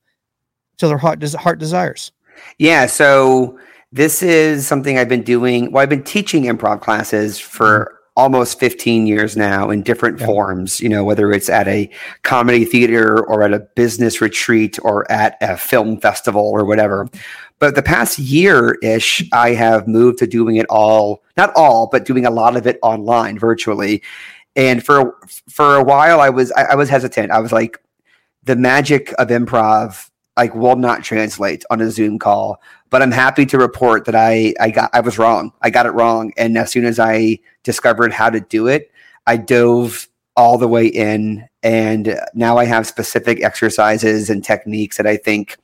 [0.76, 2.12] till their heart des- heart desires.
[2.58, 3.58] Yeah, so
[3.92, 5.70] this is something I've been doing.
[5.70, 7.96] Well, I've been teaching improv classes for mm-hmm.
[8.16, 10.26] almost 15 years now in different Yeah.
[10.26, 11.90] forms, you know, whether it's at a
[12.22, 17.08] comedy theater or at a business retreat or at a film festival or whatever.
[17.58, 19.34] But the past year ish, mm-hmm.
[19.34, 22.78] I have moved to doing it all, not all, but doing a lot of it
[22.82, 24.02] online virtually.
[24.56, 25.14] And for
[25.48, 27.30] for a while I was I, I was hesitant.
[27.30, 27.78] I was like,
[28.42, 32.60] the magic of improv like will not translate on a Zoom call.
[32.90, 35.52] But I'm happy to report that I I got I was wrong.
[35.62, 36.32] I got it wrong.
[36.36, 38.90] And as soon as I discovered how to do it,
[39.26, 41.48] I dove all the way in.
[41.62, 45.56] And now I have specific exercises and techniques that I think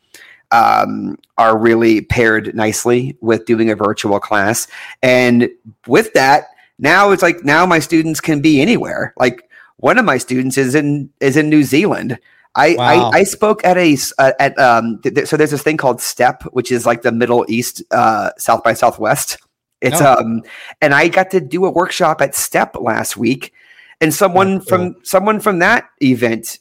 [0.51, 4.67] um, are really paired nicely with doing a virtual class.
[5.03, 5.49] And
[5.87, 6.47] with that,
[6.79, 9.15] now it's like now my students can be anywhere.
[9.17, 12.19] Like one of my students is in is in New Zealand.
[12.55, 13.11] I, Wow.
[13.13, 16.01] I I spoke at a uh, at um th- th- so there's this thing called
[16.01, 19.39] STEP, which is like the Middle East uh, South by Southwest.
[19.81, 20.17] It's Oh.
[20.19, 20.43] um
[20.81, 23.53] and I got to do a workshop at STEP last week,
[24.01, 24.67] and someone cool.
[24.67, 26.59] from someone from that event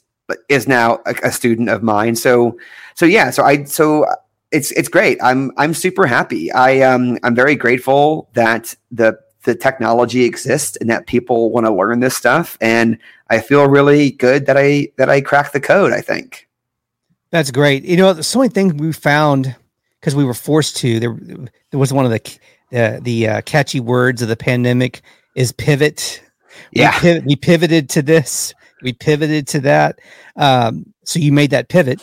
[0.48, 2.16] is now a, a student of mine.
[2.16, 2.56] So
[2.94, 4.06] so yeah, so I so
[4.50, 5.18] it's it's great.
[5.22, 6.50] I'm I'm super happy.
[6.52, 11.74] I um I'm very grateful that the the technology exists and that people want to
[11.74, 12.98] learn this stuff and
[13.32, 16.48] I feel really good that I that I cracked the code, I think.
[17.30, 17.82] That's great.
[17.84, 19.56] You know, so many things we found
[19.98, 21.00] because we were forced to.
[21.00, 21.16] There,
[21.70, 22.38] there was one of the
[22.78, 25.00] uh, the uh, catchy words of the pandemic
[25.34, 26.22] is pivot.
[26.72, 26.92] Yeah.
[27.02, 28.52] we, piv- we pivoted to this.
[28.82, 29.98] We pivoted to that.
[30.36, 32.02] Um, so you made that pivot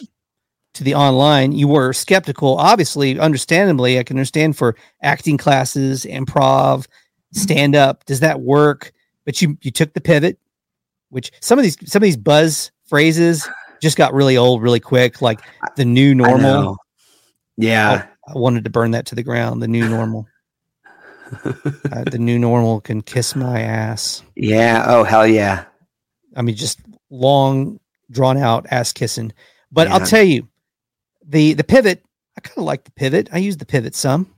[0.74, 1.52] to the online.
[1.52, 4.00] You were skeptical, obviously, understandably.
[4.00, 6.88] I can understand for acting classes, improv,
[7.34, 8.06] stand up.
[8.06, 8.92] Does that work?
[9.26, 10.40] But you you took the pivot,
[11.10, 13.48] which some of these some of these buzz phrases
[13.82, 15.42] just got really old really quick, like
[15.76, 16.78] the new normal.
[17.58, 18.08] Yeah.
[18.28, 19.62] I wanted to burn that to the ground.
[19.62, 20.28] The new normal.
[21.46, 24.24] uh, the new normal can kiss my ass.
[24.36, 24.86] Yeah.
[24.88, 25.66] Oh hell yeah.
[26.36, 27.80] I mean, just long,
[28.12, 29.34] drawn out ass kissing.
[29.72, 30.48] But I'll tell you,
[31.24, 32.04] the the pivot.
[32.38, 33.30] I kind of like the pivot.
[33.32, 34.34] I use the pivot some.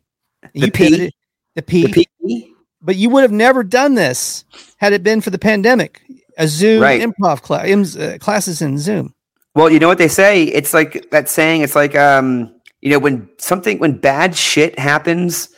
[0.54, 0.72] The P?
[0.72, 1.14] pivoted
[1.56, 2.51] the P, The P-
[2.82, 4.46] but you would have never done this
[4.78, 6.02] had it been for the pandemic.
[6.38, 7.02] A Zoom Right.
[7.02, 9.14] improv class, uh, classes in Zoom.
[9.54, 10.44] Well, you know what they say?
[10.44, 15.50] It's like that saying, it's like um, you know, when something when bad shit happens,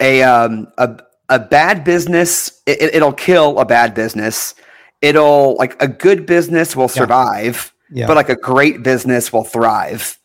[0.00, 0.98] a um a
[1.28, 4.54] a bad business it, it'll kill a bad business.
[5.00, 8.06] It'll like a good business will survive, Yeah.
[8.08, 10.18] but like a great business will thrive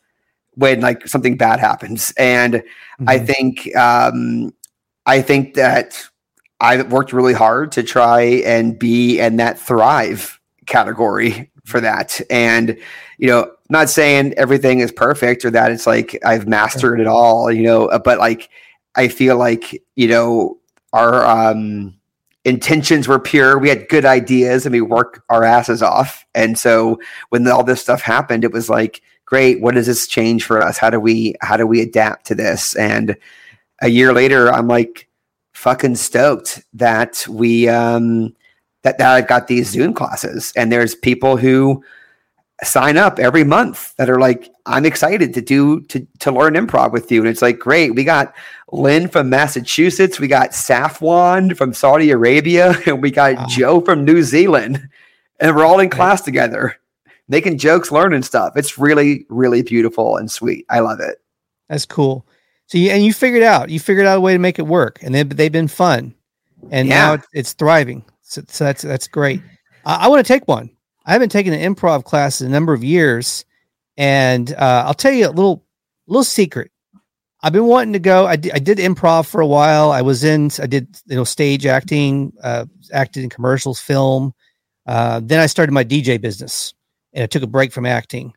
[0.54, 2.12] when like something bad happens.
[2.18, 2.62] And
[3.06, 3.26] I Mhm.
[3.26, 4.52] think um
[5.06, 6.02] I think that
[6.62, 12.20] I've worked really hard to try and be in that thrive category for that.
[12.30, 12.78] And
[13.18, 17.52] you know, not saying everything is perfect or that it's like I've mastered it all,
[17.52, 18.48] you know, uh, but like
[18.94, 20.58] I feel like, you know,
[20.92, 21.94] our um
[22.44, 23.58] intentions were pure.
[23.58, 26.24] We had good ideas and we worked our asses off.
[26.34, 26.98] And so
[27.28, 30.78] when all this stuff happened, it was like, great, what does this change for us?
[30.78, 32.76] How do we how do we adapt to this?
[32.76, 33.16] And
[33.80, 35.08] a year later, I'm like
[35.62, 38.34] fucking stoked that we um
[38.82, 40.52] that, that I've got these Zoom classes.
[40.56, 41.84] And there's people who
[42.64, 46.90] sign up every month that are like, I'm excited to do to to learn improv
[46.92, 47.20] with you.
[47.20, 47.94] And it's like, great.
[47.94, 48.34] We got
[48.72, 53.46] Lynn from Massachusetts, we got Safwan from Saudi Arabia, and we got Wow.
[53.48, 54.88] Joe from New Zealand.
[55.38, 56.76] And we're all in class together,
[57.28, 58.56] making jokes, learning stuff.
[58.56, 60.66] It's really, really beautiful and sweet.
[60.70, 61.18] I love it.
[61.68, 62.26] That's cool.
[62.72, 64.98] So you and you figured out you figured out a way to make it work,
[65.02, 66.14] and they they've been fun,
[66.70, 68.02] and now it's, it's thriving.
[68.22, 69.42] So, so that's that's great.
[69.84, 70.70] I, I want to take one.
[71.04, 73.44] I haven't taken an improv class in a number of years,
[73.98, 75.66] and uh, I'll tell you a little
[76.06, 76.70] little secret.
[77.42, 78.24] I've been wanting to go.
[78.26, 79.90] I did, I did improv for a while.
[79.90, 80.48] I was in.
[80.58, 84.32] I did you know stage acting, uh, acted in commercials, film.
[84.86, 86.72] Uh, then I started my DJ business,
[87.12, 88.32] and I took a break from acting.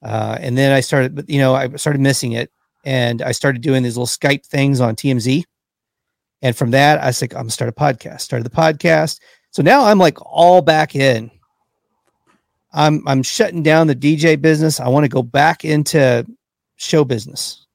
[0.00, 2.52] Uh, and then I started, you know, I started missing it
[2.84, 5.44] and I started doing these little Skype things on TMZ.
[6.42, 8.22] And from that, I was like, I'm gonna start a podcast.
[8.22, 9.20] Started the podcast.
[9.50, 11.30] So now I'm like all back in.
[12.72, 14.80] I'm I'm shutting down the DJ business.
[14.80, 16.24] I want to go back into
[16.76, 17.66] show business,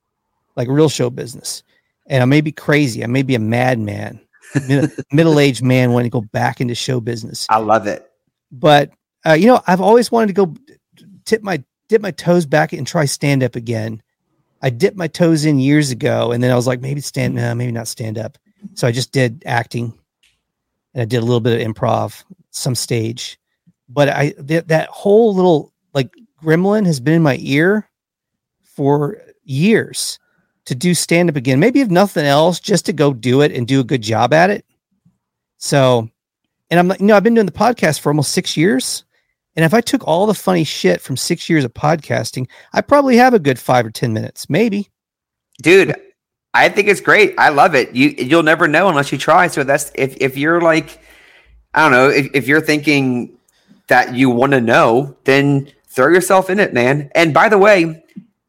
[0.56, 1.64] like real show business.
[2.08, 3.04] And I may be crazy.
[3.04, 4.20] I may be a madman,
[5.12, 8.10] middle aged man wanting to go back into show business I love it.
[8.52, 8.92] but
[9.26, 10.56] uh, you know i've always wanted to go
[11.26, 14.02] tip my dip my toes back and try stand up again
[14.66, 17.56] i dipped my toes in years ago and then i was like maybe stand no,
[17.56, 18.38] maybe not stand up.
[18.74, 19.94] So i just did acting
[20.94, 23.40] and i did a little bit of improv some stage.
[23.88, 26.14] But i th- that whole little like
[26.44, 27.88] gremlin has been in my ear
[28.64, 30.20] for years
[30.66, 31.60] to do stand up again.
[31.60, 34.50] Maybe if nothing else just to go do it and do a good job at
[34.50, 34.66] it.
[35.58, 36.10] So
[36.72, 39.05] and I'm like, you know, I've been doing the podcast for almost six years.
[39.56, 43.18] And if I took all the funny shit from six years of podcasting, I probably
[43.18, 44.90] have a good five or 10 minutes, maybe.
[45.62, 45.96] dude
[46.56, 47.36] i think it's great.
[47.38, 47.94] I love it.
[47.94, 49.48] You you'll never know unless you try.
[49.48, 51.00] So that's if if you're like
[51.74, 53.38] i don't know if, if you're thinking
[53.88, 57.12] that you want to know then throw yourself in it man.
[57.14, 58.04] And by the way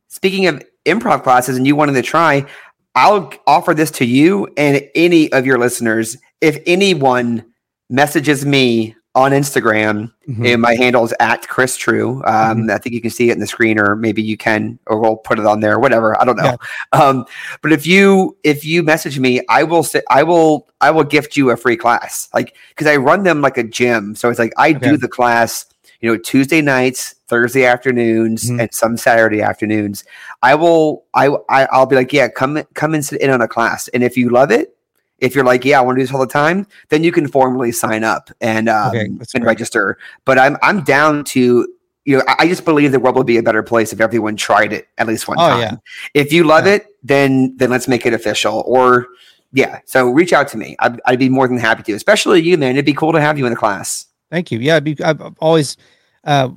[0.09, 2.47] speaking of improv classes and you wanting to try
[2.95, 6.17] i'll offer this to you and any of your listeners.
[6.41, 7.45] If anyone
[7.91, 10.47] messages me on instagram Mhm.
[10.53, 12.23] and my handle is at Chris Trew.
[12.27, 15.01] Um, I think you can see it in the screen, or maybe you can, or
[15.01, 16.21] we'll put it on there, whatever.
[16.21, 16.57] I don't know.
[16.93, 17.25] Um,
[17.63, 21.37] but if you if you message me, I will say I will I will gift
[21.37, 24.15] you a free class, like because I run them like a gym.
[24.15, 24.91] So it's like I Okay.
[24.91, 25.65] do the class,
[26.01, 28.61] you know, Tuesday nights, Thursday afternoons, Mhm.
[28.61, 30.05] and some Saturday afternoons.
[30.43, 33.49] I will I, I I'll be like, yeah, come come and sit in on a
[33.49, 34.76] class, and if you love it.
[35.19, 37.27] If you're like, yeah, I want to do this all the time, then you can
[37.29, 39.45] formally sign up and um, Okay, and great.
[39.45, 41.67] register but I'm I'm down to
[42.05, 44.37] you know I I just believe the world would be a better place if everyone
[44.37, 45.61] tried it at least one Oh, time.
[45.61, 45.77] yeah.
[46.15, 46.75] If you love Yeah.
[46.75, 48.63] it, then then let's make it official.
[48.67, 49.07] Or
[49.53, 50.77] yeah, so reach out to me.
[50.81, 52.73] I'd, I'd be more than happy to, especially you, man.
[52.73, 54.07] It'd be cool to have you in the class.
[54.31, 54.59] Thank you.
[54.59, 55.77] Yeah, I'd be, I've I've always
[56.25, 56.51] uh,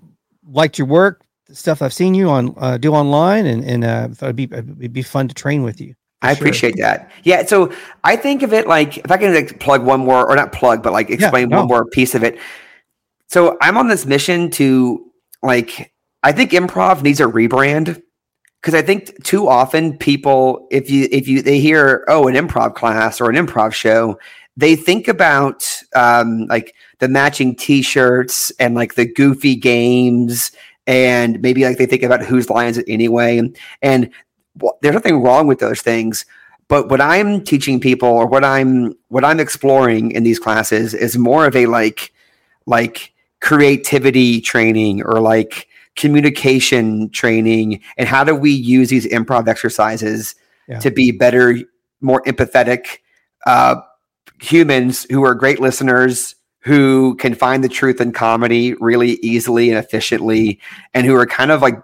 [0.52, 4.08] liked your work, the stuff I've seen you on uh, do online, and and uh,
[4.10, 5.94] thought it'd be it'd be fun to train with you.
[6.22, 6.44] I Sure.
[6.44, 7.12] appreciate that.
[7.24, 7.72] Yeah, so
[8.04, 10.84] I think of it like if I can like plug one more or not plug,
[10.84, 11.60] but like explain no.
[11.60, 12.38] one more piece of it.
[13.28, 15.06] So I'm on this mission to
[15.42, 15.94] like
[16.24, 18.02] I think improv needs a rebrand
[18.62, 22.76] because I think too often people if you if you they hear oh an improv
[22.76, 24.20] class or an improv show
[24.58, 25.66] they think about
[25.96, 30.52] um, like the matching T-shirts and like the goofy games
[30.86, 33.42] and maybe like they think about Whose Line Is It Anyway
[33.82, 34.10] and
[34.82, 36.26] there's nothing wrong with those things
[36.68, 41.18] but what i'm teaching people or what i'm what i'm exploring in these classes is
[41.18, 42.12] more of a like
[42.66, 50.36] like creativity training or like communication training and how do we use these improv exercises
[50.68, 50.80] Yeah.
[50.80, 51.58] to be better
[52.02, 53.00] more empathetic
[53.46, 53.76] uh,
[54.42, 59.78] humans who are great listeners who can find the truth in comedy really easily and
[59.80, 60.60] efficiently
[60.94, 61.76] and who are kind of like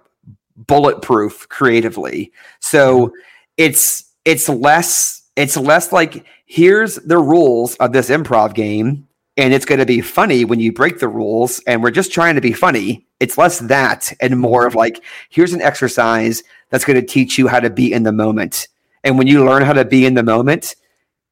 [0.55, 2.31] bulletproof creatively.
[2.59, 3.11] So
[3.57, 9.65] it's it's less it's less like here's the rules of this improv game and it's
[9.65, 12.53] going to be funny when you break the rules and we're just trying to be
[12.53, 13.05] funny.
[13.19, 17.47] It's less that and more of like here's an exercise that's going to teach you
[17.47, 18.67] how to be in the moment.
[19.03, 20.75] And when you learn how to be in the moment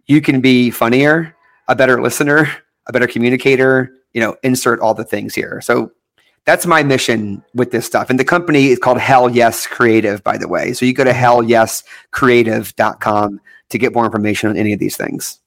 [0.06, 1.36] you can be funnier
[1.70, 2.50] a better listener
[2.88, 5.62] a better communicator you know insert all the things here.
[5.62, 5.92] So
[6.46, 10.38] that's my mission with this stuff and the company is called hell yes creative by
[10.38, 14.98] the way so you go to hellyescreative.com to get more information on any of these
[14.98, 15.40] things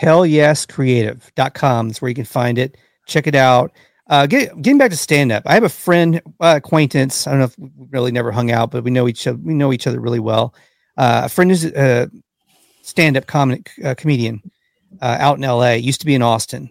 [0.00, 2.76] hellyescreative.com is where you can find it.
[3.06, 3.72] Check it out.
[4.08, 7.26] Uh, get, getting back to stand up, I have a friend, uh, acquaintance.
[7.26, 9.38] I don't know if we really never hung out, but we know each other.
[9.38, 10.54] We know each other really well.
[10.96, 12.10] Uh, a friend who's a
[12.82, 14.42] stand up comic uh, comedian
[15.00, 15.72] uh, out in LA.
[15.72, 16.70] Used to be in Austin,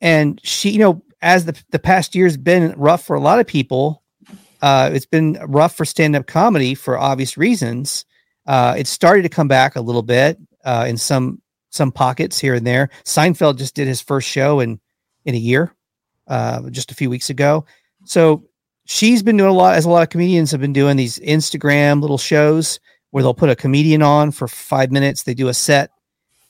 [0.00, 3.46] and she, you know, as the the past year's been rough for a lot of
[3.46, 4.02] people.
[4.60, 8.04] Uh, it's been rough for stand up comedy for obvious reasons.
[8.46, 12.54] Uh, it started to come back a little bit uh, in some some pockets here
[12.54, 12.90] and there.
[13.04, 14.78] Seinfeld just did his first show in
[15.24, 15.74] in a year,
[16.28, 17.64] uh, just a few weeks ago.
[18.04, 18.44] So
[18.84, 22.00] she's been doing a lot, as a lot of comedians have been doing these Instagram
[22.00, 25.22] little shows where they'll put a comedian on for five minutes.
[25.22, 25.90] They do a set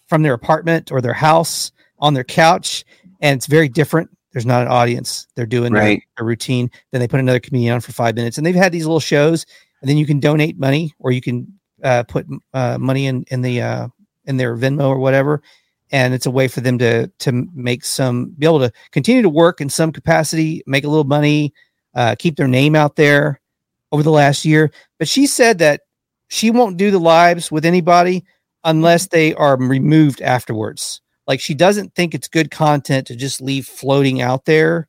[0.08, 2.84] from their apartment or their house on their couch,
[3.20, 4.10] and it's very different.
[4.32, 5.26] There's not an audience.
[5.34, 6.02] They're doing Right.
[6.18, 6.70] a routine.
[6.90, 9.44] Then they put another comedian on for five minutes, and they've had these little shows.
[9.80, 11.52] And then you can donate money, or you can
[11.82, 13.88] uh, put uh, money in in the uh,
[14.24, 15.42] in their Venmo or whatever.
[15.90, 19.28] And it's a way for them to to make some be able to continue to
[19.28, 21.52] work in some capacity, make a little money,
[21.94, 23.40] uh, keep their name out there
[23.90, 24.72] over the last year.
[24.98, 25.82] But she said that
[26.28, 28.24] she won't do the lives with anybody
[28.64, 31.01] unless they are removed afterwards.
[31.26, 34.88] Like she doesn't think it's good content to just leave floating out there.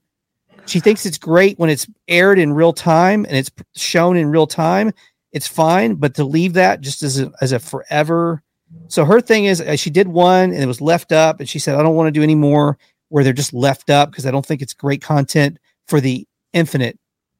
[0.65, 4.47] She thinks it's great when it's aired in real time and it's shown in real
[4.47, 4.93] time.
[5.31, 8.41] It's fine, but to leave that just as a, as a forever.
[8.87, 11.59] So her thing is, uh, she did one and it was left up, and she
[11.59, 12.77] said, "I don't want to do any more
[13.09, 15.57] where they're just left up because I don't think it's great content
[15.87, 16.97] for the infinite."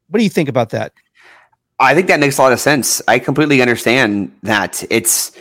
[0.10, 0.94] What do you think about that?
[1.80, 3.02] I think that makes a lot of sense.
[3.08, 4.84] I completely understand that.
[4.90, 5.32] It's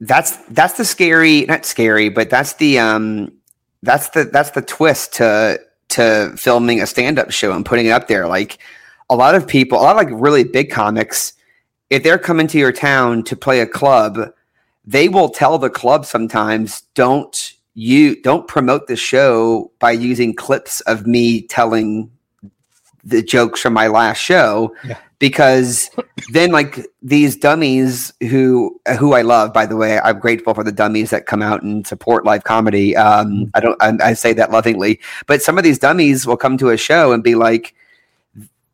[0.00, 3.32] that's that's the scary, not scary, but that's the um
[3.82, 8.08] that's the that's the twist to to filming a stand-up show and putting it up
[8.08, 8.26] there.
[8.26, 8.58] Like
[9.08, 11.32] a lot of people, a lot of like really big comics,
[11.90, 14.32] if they're coming to your town to play a club,
[14.84, 20.80] they will tell the club sometimes, don't you don't promote the show by using clips
[20.82, 22.10] of me telling
[23.04, 24.98] the jokes from my last show Yeah.
[25.18, 25.90] Because
[26.32, 30.72] then like these dummies who who I love by the way I'm grateful for the
[30.72, 32.96] dummies that come out and support live comedy.
[32.96, 36.58] Um I don't I, I say that lovingly but some of these dummies will come
[36.58, 37.74] to a show and be like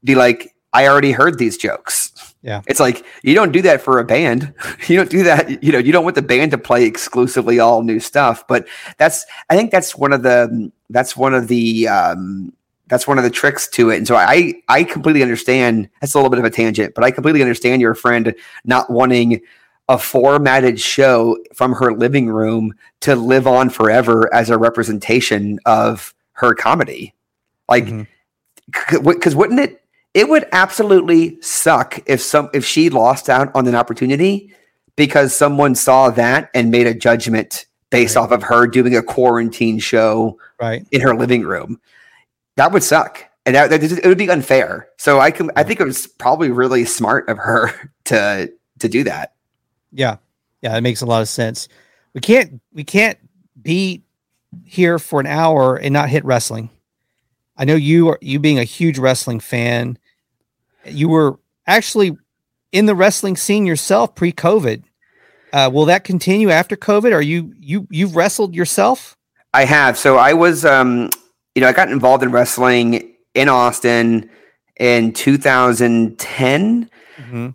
[0.04, 2.08] be like I already heard these jokes.
[2.44, 2.62] Yeah.
[2.66, 4.52] it's like you don't do that for a band.
[4.88, 7.82] You don't do that you know you don't want the band to play exclusively all
[7.82, 8.66] new stuff but
[8.98, 12.52] that's I think that's one of the that's one of the um
[12.92, 13.96] that's one of the tricks to it.
[13.96, 15.88] And so I I completely understand.
[16.02, 18.34] That's a little bit of a tangent, but I completely understand your friend
[18.66, 19.40] not wanting
[19.88, 26.14] a formatted show from her living room to live on forever as a representation of
[26.32, 27.14] her comedy.
[27.66, 29.08] Like, mm-hmm.
[29.08, 29.82] because wouldn't it?
[30.12, 34.52] It would absolutely suck if some if she lost out on an opportunity
[34.96, 38.22] because someone saw that and made a judgment based Right.
[38.22, 40.84] off of her doing a quarantine show Right.
[40.90, 41.80] in her living room.
[42.56, 43.24] That would suck.
[43.44, 44.88] And that, that it would be unfair.
[44.98, 49.04] So I can I think it was probably really smart of her to to do
[49.04, 49.34] that.
[49.90, 50.16] Yeah.
[50.60, 51.68] Yeah, it makes a lot of sense.
[52.14, 53.18] We can't we can't
[53.60, 54.02] be
[54.64, 56.70] here for an hour and not hit wrestling.
[57.56, 59.98] I know you are you being a huge wrestling fan.
[60.84, 62.16] You were actually
[62.70, 64.84] in the wrestling scene yourself pre-COVID.
[65.52, 67.12] Uh, will that continue after COVID?
[67.12, 69.16] Are you you you've wrestled yourself?
[69.52, 69.98] I have.
[69.98, 71.10] So I was um
[71.54, 74.28] you know, I got involved in wrestling in Austin
[74.78, 76.88] in 2010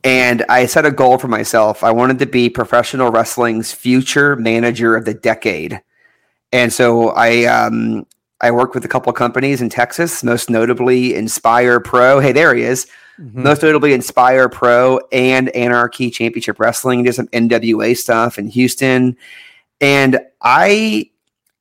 [0.04, 1.84] and I set a goal for myself.
[1.84, 5.82] I wanted to be professional wrestling's future manager of the decade.
[6.54, 8.06] And so I um
[8.40, 12.20] I worked with a couple of companies in Texas, most notably Inspire Pro.
[12.20, 12.86] Hey, there he is.
[13.20, 13.34] Mhm.
[13.44, 17.02] most notably Inspire Pro and Anarchy Championship Wrestling.
[17.04, 19.18] Did some NWA stuff in Houston,
[19.82, 21.10] and I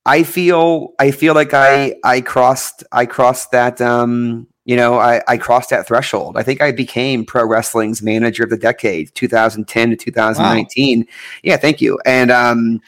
[0.07, 5.21] I feel I feel like I I crossed I crossed that um you know I
[5.27, 6.37] I crossed that threshold.
[6.37, 11.07] I think I became pro wrestling's manager of the decade, 2010 to 2019.
[11.43, 12.81] Yeah, thank you, and um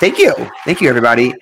[0.00, 0.34] thank you,
[0.64, 1.34] thank you everybody.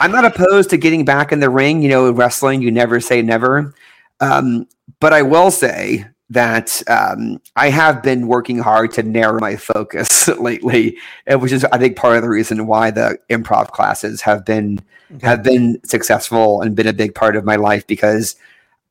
[0.00, 1.82] I'm not opposed to getting back in the ring.
[1.82, 3.74] You know, wrestling, you never say never.
[4.20, 4.68] Um,
[5.00, 10.26] but I will say that um, I have been working hard to narrow my focus
[10.40, 10.96] lately,
[11.28, 14.80] which is I think part of the reason why the improv classes have been
[15.14, 15.26] Okay.
[15.26, 18.36] have been successful and been a big part of my life because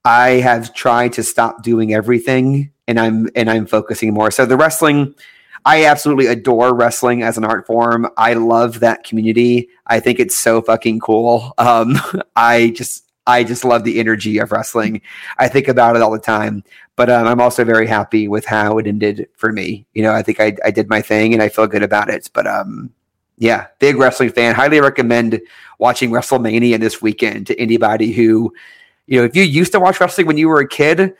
[0.06, 4.32] I have tried to stop doing everything and I'm and I'm focusing more.
[4.32, 5.16] So the wrestling,
[5.66, 8.08] I absolutely adore wrestling as an art form.
[8.16, 9.70] I love that community.
[9.88, 11.54] I think it's so fucking cool.
[11.58, 11.98] Um,
[12.36, 15.01] I just I just love the energy of wrestling.
[15.38, 16.63] I think about it all the time.
[16.95, 19.86] But um, I'm also very happy with how it ended for me.
[19.93, 22.30] You know, I think I, I did my thing and I feel good about it.
[22.34, 22.91] But um,
[23.38, 24.55] Yeah, big wrestling fan.
[24.55, 25.41] Highly recommend
[25.80, 28.53] watching WrestleMania this weekend to anybody who,
[29.07, 31.15] you know, if you used to watch wrestling when you were a kid,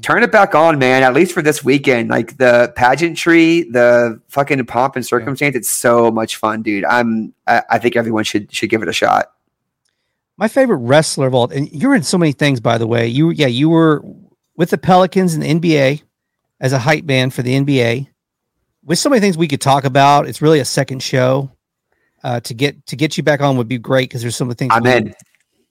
[0.00, 1.02] turn it back on, man.
[1.02, 5.54] At least for this weekend, like the pageantry, the fucking pomp and circumstance.
[5.54, 6.84] It's so much fun, dude.
[6.84, 7.34] I'm.
[7.46, 9.32] I, I think everyone should should give it a shot.
[10.42, 13.06] My favorite wrestler of all, and you're in so many things, by the way.
[13.06, 14.02] You, yeah, you were
[14.56, 16.02] with the Pelicans in the NBA
[16.60, 18.08] as a hype man for the NBA.
[18.84, 21.52] With so many things we could talk about, it's really a second show.
[22.24, 24.56] Uh, to get to get you back on would be great because there's so many
[24.56, 24.72] things.
[24.74, 25.14] I'm in.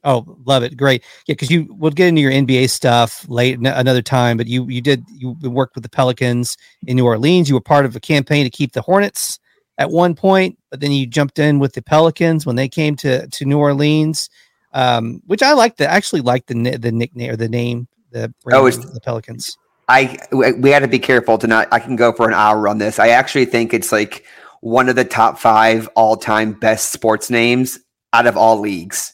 [0.05, 0.77] Oh, love it.
[0.77, 1.03] Great.
[1.27, 4.69] Yeah, because you we'll get into your NBA stuff late n- another time, but you
[4.69, 6.55] you did you worked with the Pelicans
[6.87, 7.49] in New Orleans.
[7.49, 9.37] You were part of a campaign to keep the Hornets
[9.77, 13.27] at one point, but then you jumped in with the Pelicans when they came to
[13.27, 14.29] to New Orleans.
[14.73, 18.61] Um, which I like the actually like the the nickname or the name the brand
[18.61, 19.57] Oh, it's- the Pelicans.
[19.89, 21.67] I we had to be careful to not.
[21.71, 22.97] I can go for an hour on this.
[22.99, 24.23] I actually think it's like
[24.61, 27.77] one of the top five all time best sports names
[28.13, 29.13] out of all leagues.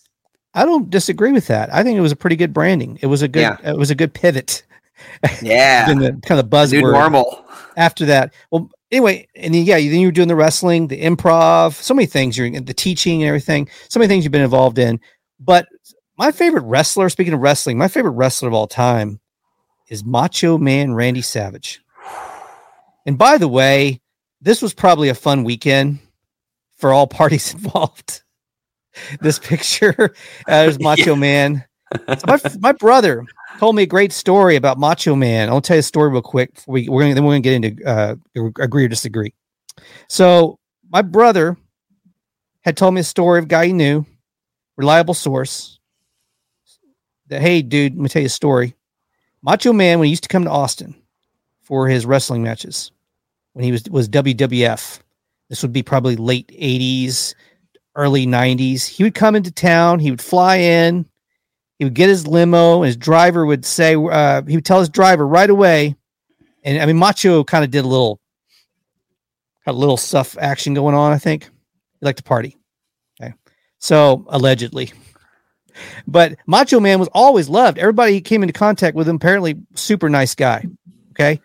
[0.53, 1.73] I don't disagree with that.
[1.73, 2.99] I think it was a pretty good branding.
[3.01, 3.57] It was a good Yeah.
[3.63, 4.63] it was a good pivot.
[5.41, 6.81] Yeah, Been the kind of buzzword.
[6.81, 7.45] new normal.
[7.75, 8.33] after that.
[8.51, 12.05] Well, anyway, and then, yeah, then you were doing the wrestling, the improv, so many
[12.07, 12.37] things.
[12.37, 13.69] You're the teaching and everything.
[13.89, 14.99] So many things you've been involved in.
[15.39, 15.67] But
[16.17, 19.19] my favorite wrestler, speaking of wrestling, my favorite wrestler of all time
[19.89, 21.81] is Macho Man Randy Savage.
[23.05, 24.01] And by the way,
[24.41, 25.99] this was probably a fun weekend
[26.75, 28.23] for all parties involved.
[29.21, 29.95] this picture,
[30.47, 31.63] uh, there's Macho Man.
[32.07, 33.25] So my, my brother
[33.59, 35.49] told me a great story about Macho Man.
[35.49, 36.53] I'll tell you a story real quick.
[36.55, 38.15] Before we, we're gonna then we're gonna get into uh,
[38.59, 39.33] agree or disagree.
[40.09, 40.59] So
[40.89, 41.55] my brother
[42.61, 44.05] had told me a story of a guy he knew,
[44.78, 45.80] reliable source.
[47.28, 48.75] That hey, dude, let me tell you a story.
[49.41, 50.95] Macho Man, when he used to come to Austin
[51.61, 52.91] for his wrestling matches,
[53.53, 54.99] when he was was WWF,
[55.49, 57.36] this would be probably late '80s,
[57.95, 58.88] early '90s.
[58.88, 59.99] He would come into town.
[59.99, 61.05] He would fly in
[61.78, 64.89] he would get his limo and his driver would say uh, he would tell his
[64.89, 65.95] driver right away
[66.63, 68.19] and i mean macho kind of did a little
[69.61, 72.56] had a little stuff action going on i think he liked to party
[73.80, 74.91] so allegedly
[76.07, 80.09] but macho man was always loved everybody he came into contact with him apparently super
[80.09, 80.65] nice guy
[81.11, 81.39] okay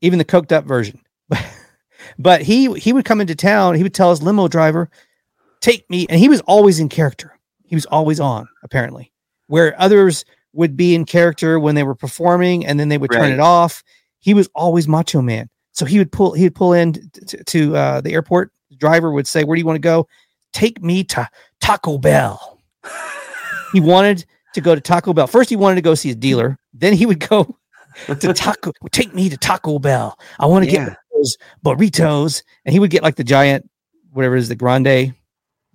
[0.00, 1.00] even the coked up version
[2.18, 4.90] but he he would come into town he would tell his limo driver
[5.60, 9.12] take me and he was always in character he was always on apparently
[9.46, 10.24] where others
[10.54, 13.82] would be in character when they were performing and then they would turn it off.
[14.20, 15.50] He was always Macho Man.
[15.72, 18.52] So he would pull he would pull in t- to uh, the airport.
[18.70, 20.06] The driver would say, "Where do you want to go?
[20.54, 21.28] Take me to
[21.60, 22.58] Taco Bell."
[23.72, 24.24] he wanted
[24.54, 25.26] to go to Taco Bell.
[25.26, 26.56] First, he wanted to go see his dealer.
[26.72, 27.58] Then he would go
[28.06, 28.72] to Taco.
[28.92, 30.16] Take me to Taco Bell.
[30.38, 30.86] I want to Yeah.
[30.86, 33.68] get those burritos, and he would get like the giant,
[34.12, 35.14] whatever it is, the grande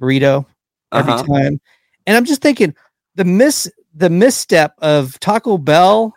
[0.01, 0.45] burrito
[0.93, 1.23] every Uh-huh.
[1.23, 1.59] time.
[2.07, 2.73] And I'm just thinking
[3.15, 6.13] the miss the misstep of Taco Bell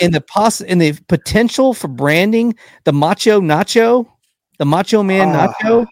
[0.00, 4.06] and the poss and the potential for branding the Macho Nacho,
[4.58, 5.46] the Macho Man Ah.
[5.62, 5.86] Nacho.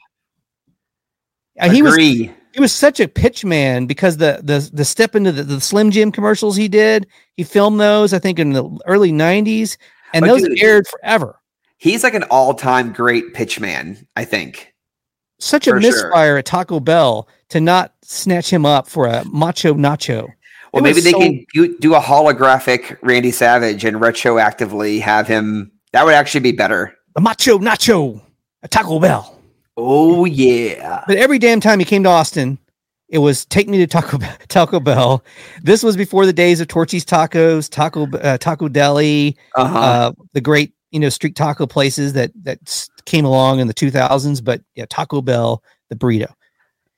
[1.63, 5.33] And he was he was such a pitch man because the the the step into
[5.33, 7.07] the, the Slim Jim commercials he did,
[7.37, 9.77] he filmed those I think in the early 90s
[10.13, 11.39] and But those dude- aired forever.
[11.79, 14.07] He's like an all-time great pitch man.
[14.17, 14.73] I think.
[15.41, 15.91] Such a For sure.
[15.91, 20.29] misfire at Taco Bell to not snatch him up for a Macho Nacho.
[20.73, 25.27] Well, It maybe they so- can do, do a holographic Randy Savage and retroactively have
[25.27, 25.73] him.
[25.93, 26.95] That would actually be better.
[27.17, 28.23] The Macho Nacho
[28.63, 29.39] at Taco Bell.
[29.77, 31.03] Oh yeah.
[31.07, 32.59] But every damn time he came to Austin,
[33.09, 34.37] it was take me to Taco Bell.
[34.49, 35.25] Taco Bell.
[35.63, 39.79] This was before the days of Torchy's Tacos, Taco uh, Tacodeli, Uh-huh.
[39.79, 44.45] uh, the great you know street taco places that that came along in the 2000s.
[44.45, 46.33] But yeah, Taco Bell, the burrito.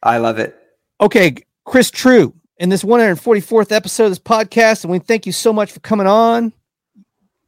[0.03, 0.57] I love it.
[1.01, 5.53] Okay, Chris Trew, in this 144th episode of this podcast, and we thank you so
[5.53, 6.53] much for coming on.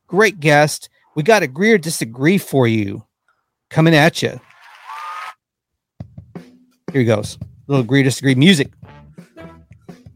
[0.07, 0.89] Great guest.
[1.14, 3.05] We got agree or disagree for you
[3.70, 4.41] coming at you.
[6.97, 7.38] Here he goes.
[7.66, 8.72] little agree disagree music.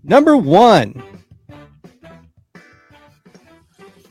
[0.02, 1.02] Number one.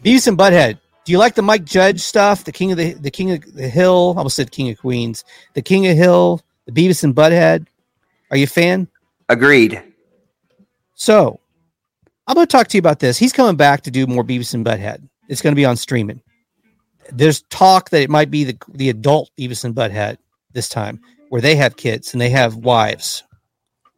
[0.04, 0.78] Beavis and Butthead.
[1.04, 2.44] Do you like the Mike Judge stuff?
[2.44, 4.14] The King of the the King of the Hill.
[4.16, 5.24] I almost said King of Queens.
[5.56, 6.42] The King of Hill.
[6.68, 7.66] The Beavis and Butthead.
[8.30, 8.88] Are you a fan?
[9.30, 9.82] Agreed.
[10.94, 11.40] So
[12.28, 13.18] I'm going to talk to you about this.
[13.18, 15.10] He's coming back to do more Beavis and Butthead.
[15.28, 16.22] It's going to be on streaming.
[17.12, 20.20] There's talk that it might be the the adult Beavis and Butthead
[20.54, 23.24] this time, where they have kids and they have wives,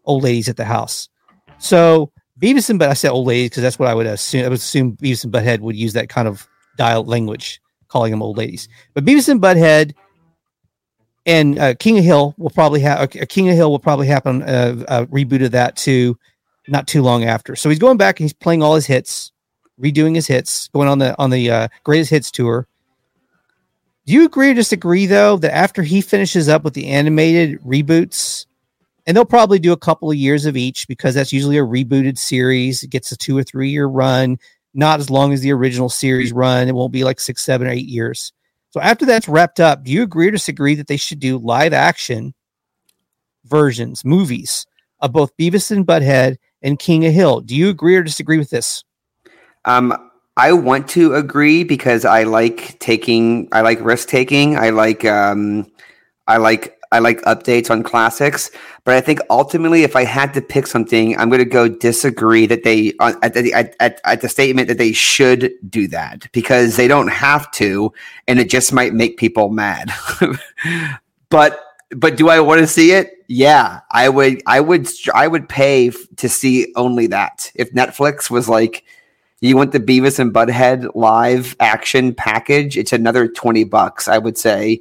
[0.05, 1.09] old ladies at the house.
[1.57, 4.45] So Beavis and Butt, I say old ladies because that's what I would assume.
[4.45, 8.21] I would assume Beavis and Butthead would use that kind of dial language, calling them
[8.21, 8.67] old ladies.
[8.93, 9.93] But Beavis and Butthead
[11.25, 14.41] and uh, King of Hill will probably have uh, King of Hill will probably happen
[14.41, 16.17] uh, uh, reboot of that too,
[16.67, 17.55] not too long after.
[17.55, 19.31] So he's going back and he's playing all his hits,
[19.79, 22.67] redoing his hits, going on the on the uh, greatest hits tour.
[24.05, 28.45] Do you agree or disagree though that after he finishes up with the animated reboots,
[29.05, 32.17] and they'll probably do a couple of years of each because that's usually a rebooted
[32.17, 32.83] series.
[32.83, 34.37] It gets a two or three year run,
[34.73, 36.67] not as long as the original series run.
[36.67, 38.31] It won't be like six, seven, or eight years.
[38.71, 41.73] So after that's wrapped up, do you agree or disagree that they should do live
[41.73, 42.33] action
[43.45, 44.65] versions, movies
[44.99, 47.41] of both Beavis and Butthead and King of Hill?
[47.41, 48.83] Do you agree or disagree with this?
[49.65, 54.57] Um, I want to agree because I like taking, I like risk taking.
[54.57, 55.69] I like, um,
[56.27, 58.51] I like, I like updates on classics.
[58.83, 62.45] But I think ultimately, if I had to pick something, I'm going to go disagree
[62.47, 66.31] that they uh, at the at, at, at the statement that they should do that
[66.31, 67.93] because they don't have to,
[68.27, 69.91] and it just might make people mad.
[71.29, 73.23] but but do I want to see it?
[73.27, 74.41] Yeah, I would.
[74.47, 74.89] I would.
[75.13, 77.51] I would pay f- to see only that.
[77.55, 78.83] If Netflix was like,
[79.49, 84.07] you want the Beavis and Butthead live action package, it's another twenty bucks.
[84.07, 84.79] I would say,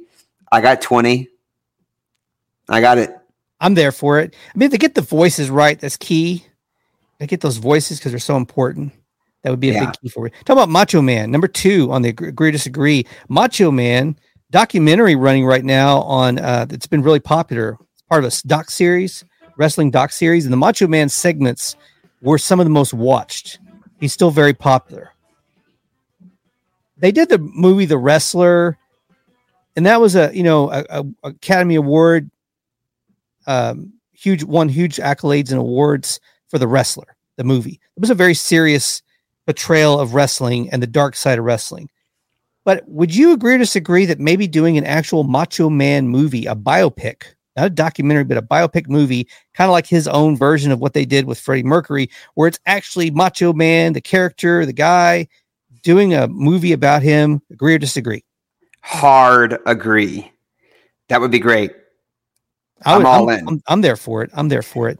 [0.51, 1.27] I got twenty.
[2.69, 3.15] I got it.
[3.59, 4.35] I'm there for it.
[4.53, 6.45] I mean, to get the voices right, that's key.
[7.19, 8.93] They get those voices because they're so important.
[9.43, 9.85] That would be a Yeah.
[9.85, 10.33] big key for it.
[10.45, 13.05] Talk about Macho Man, number two on the agree, disagree.
[13.29, 14.15] Macho Man
[14.51, 17.77] documentary running right now on uh, that's been really popular.
[17.93, 19.23] It's part of a doc series,
[19.57, 21.75] wrestling doc series, and the Macho Man segments
[22.21, 23.59] were some of the most watched.
[24.01, 25.13] He's still very popular.
[26.97, 28.77] They did the movie The Wrestler,
[29.77, 32.29] and that was a you know a, a Academy Award
[33.47, 38.15] um, huge won huge accolades and awards for the wrestler the movie it was a
[38.15, 39.01] very serious
[39.45, 41.89] portrayal of wrestling and the dark side of wrestling
[42.63, 46.55] but would you agree or disagree that maybe doing an actual macho man movie a
[46.55, 50.79] biopic not a documentary but a biopic movie kind of like his own version of
[50.79, 55.27] what they did with freddie mercury where it's actually macho man the character the guy
[55.83, 58.23] doing a movie about him agree or disagree
[58.83, 60.31] Hard agree.
[61.09, 61.71] That would be great.
[62.83, 63.47] I I'm would- all I'm, in.
[63.47, 64.99] I'm, I'm there for it i'm there for it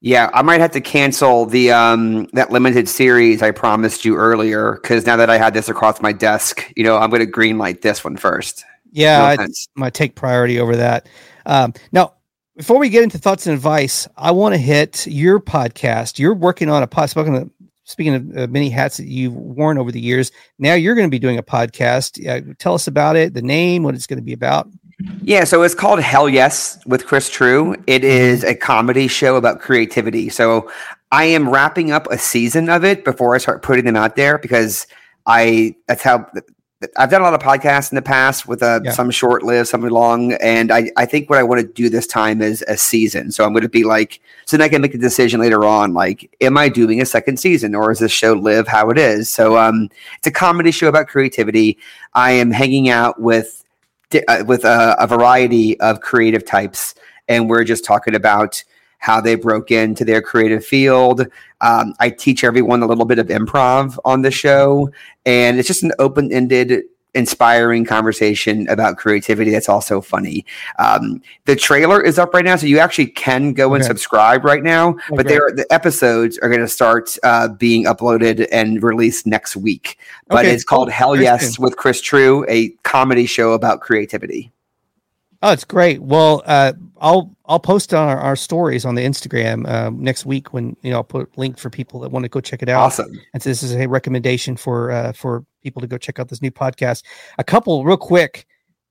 [0.00, 4.74] Yeah, I might have to cancel the um that limited series I promised you earlier
[4.80, 7.80] because now that I had this across my desk, you know, I'm going to greenlight
[7.80, 8.64] this one first.
[8.92, 11.08] yeah No I- might take priority over that.
[11.48, 12.14] Um, now,
[12.56, 16.18] before we get into thoughts and advice, I want to hit your podcast.
[16.18, 17.10] You're working on a podcast.
[17.10, 17.50] Speaking of,
[17.84, 21.10] speaking of uh, many hats that you've worn over the years, now you're going to
[21.10, 22.24] be doing a podcast.
[22.26, 24.68] Uh, tell us about it, the name, what it's going to be about.
[25.22, 27.76] Yeah, so it's called Hell Yes with Chris Trew.
[27.86, 30.28] It is a comedy show about creativity.
[30.28, 30.70] So
[31.12, 34.38] I am wrapping up a season of it before I start putting them out there
[34.38, 34.88] because
[35.26, 36.28] I that's how
[36.96, 38.92] I've done a lot of podcasts in the past with uh, Yeah.
[38.92, 42.06] some short lived, some long, and I, I think what I want to do this
[42.06, 43.32] time is a season.
[43.32, 45.92] So I'm going to be like, so then I can make a decision later on,
[45.92, 49.28] like, am I doing a second season or is this show live how it is?
[49.28, 51.78] So um, it's a comedy show about creativity.
[52.14, 53.64] I am hanging out with
[54.28, 56.94] uh, with a, a variety of creative types,
[57.26, 58.62] and we're just talking about
[58.98, 61.26] how they broke into their creative field.
[61.60, 64.90] Um, I teach everyone a little bit of improv on the show,
[65.24, 66.82] and it's just an open ended.
[67.14, 70.44] Inspiring conversation about creativity that's also funny.
[70.78, 73.88] Um, the trailer is up right now, so you actually can go and Okay.
[73.88, 74.94] subscribe right now.
[75.16, 79.98] But there, the episodes are going to start uh, being uploaded and released next week.
[80.28, 80.90] But Okay, it's called.
[80.90, 84.52] Hell Yes with Chris Trew, a comedy show about creativity.
[85.40, 86.02] Oh, it's great.
[86.02, 90.52] Well, uh, I'll I'll post on our, our stories on the Instagram um, next week
[90.52, 92.68] when you know I'll put a link for people that want to go check it
[92.68, 92.82] out.
[92.82, 93.20] Awesome.
[93.32, 96.42] And so this is a recommendation for uh, for people to go check out this
[96.42, 97.04] new podcast.
[97.38, 98.46] A couple real quick.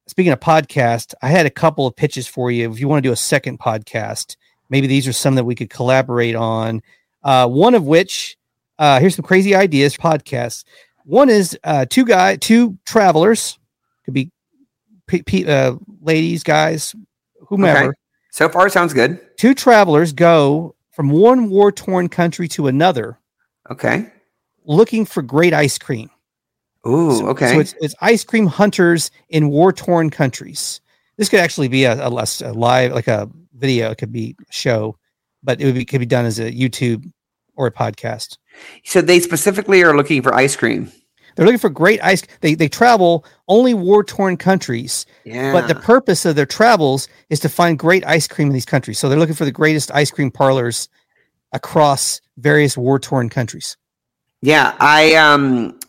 [0.08, 2.72] Speaking of podcast, I had a couple of pitches for you.
[2.72, 4.38] If you want to do a second podcast,
[4.70, 6.82] maybe these are some that we could collaborate on.
[7.24, 8.38] Uh, one of which,
[8.80, 9.98] uh, here's some crazy ideas.
[9.98, 10.64] Podcasts.
[11.04, 13.60] One is uh, two guy, two travelers,
[14.06, 14.32] could be
[15.08, 16.96] pe- pe- uh, ladies, guys,
[17.48, 17.90] whomever.
[17.90, 17.98] Okay.
[18.32, 19.20] So far, sounds good.
[19.38, 23.20] Two travelers go from one war torn country to another,
[23.72, 24.08] Okay.
[24.66, 26.10] looking for great ice cream.
[26.88, 27.54] Ooh, So- okay.
[27.54, 30.82] So it's, it's ice cream hunters in war torn countries.
[31.18, 33.90] This could actually be a, a, a live, like a video.
[33.92, 34.98] It could be a show,
[35.44, 37.12] but it would be could be done as a YouTube
[37.56, 38.38] or a podcast.
[38.84, 40.92] so they specifically are looking for ice cream.
[41.38, 42.24] They're looking for great ice.
[42.42, 45.54] They they travel only war torn countries, Yeah.
[45.54, 49.00] but the purpose of their travels is to find great ice cream in these countries.
[49.00, 50.90] So they're looking for the greatest ice cream parlors
[51.54, 53.78] across various war torn countries.
[54.42, 55.80] yeah, I um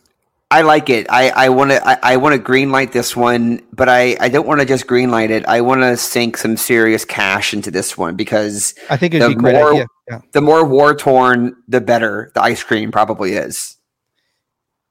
[0.51, 1.05] I like it.
[1.11, 4.29] I, I want to I, I want to green light this one, but I, I
[4.29, 5.45] don't want to just green light it.
[5.45, 9.29] I want to sink some serious cash into this one because I think it'd The
[9.29, 9.87] be a great more- idea.
[10.09, 10.21] Yeah.
[10.31, 13.75] the more war torn, the better the ice cream probably is.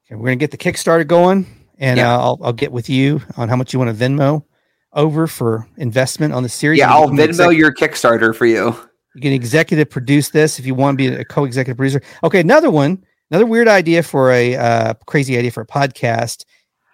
[0.09, 1.45] Okay, we're gonna get the Kickstarter going,
[1.77, 2.15] and Yeah.
[2.15, 4.43] uh, I'll I'll get with you on how much you want to Venmo
[4.91, 6.79] over for investment on the series.
[6.79, 8.75] Yeah, I'll Venmo your Kickstarter for you.
[9.13, 12.01] You can executive produce this if you want to be a co-executive producer.
[12.23, 16.45] Okay, another one, another weird idea for a uh, crazy idea for a podcast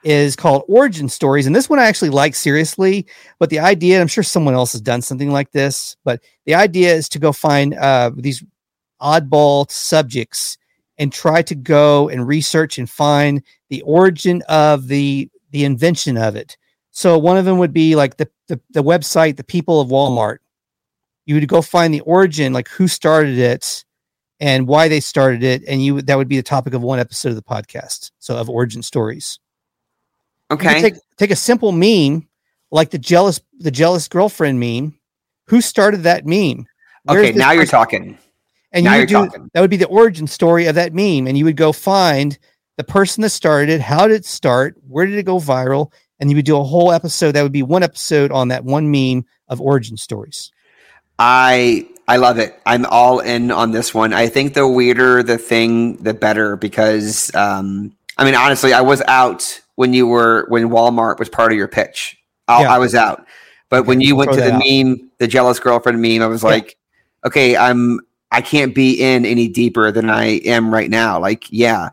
[0.03, 3.05] is called Origin Stories, and this one I actually like seriously.
[3.39, 6.93] But the idea, I'm sure someone else has done something like this, but the idea
[6.93, 8.43] is to go find uh, these
[9.01, 10.57] oddball subjects
[10.97, 16.35] and try to go and research and find the origin of the the invention of
[16.35, 16.57] it.
[16.91, 20.37] So one of them would be like the the, the website, the people of Walmart
[21.25, 23.83] you would go find the origin, like who started it
[24.39, 27.29] and why they started it, and you that would be the topic of one episode
[27.29, 28.11] of the podcast.
[28.19, 29.39] So of origin stories.
[30.51, 30.81] Okay.
[30.81, 32.27] take take a simple meme
[32.71, 34.97] like the jealous the jealous girlfriend meme.
[35.47, 36.65] Who started that meme?
[37.03, 38.17] Where's Okay, now you're talking.
[38.75, 39.49] And now you would do, talking.
[39.53, 42.37] that would be the origin story of that meme, and you would go find
[42.77, 43.81] the person that started it.
[43.81, 44.75] How did it start?
[44.87, 45.91] Where did it go viral?
[46.19, 47.31] And you would do a whole episode.
[47.33, 50.51] That would be one episode on that one meme of origin stories.
[51.19, 52.59] I I love it.
[52.65, 54.13] I'm all in on this one.
[54.13, 56.55] I think the weirder the thing, the better.
[56.55, 61.51] Because um, I mean, honestly, I was out when you were when Walmart was part
[61.51, 62.17] of your pitch.
[62.47, 62.73] I, Yeah.
[62.75, 63.25] I was out,
[63.69, 66.27] but Okay, when you we'll went to the that meme, the jealous girlfriend meme, I
[66.27, 66.49] was Yeah.
[66.49, 66.77] like,
[67.25, 67.99] okay, I'm
[68.31, 71.19] I can't be in any deeper than I am right now.
[71.19, 71.89] Like, yeah,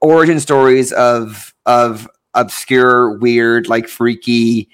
[0.00, 4.68] origin stories of of obscure, weird, like freaky,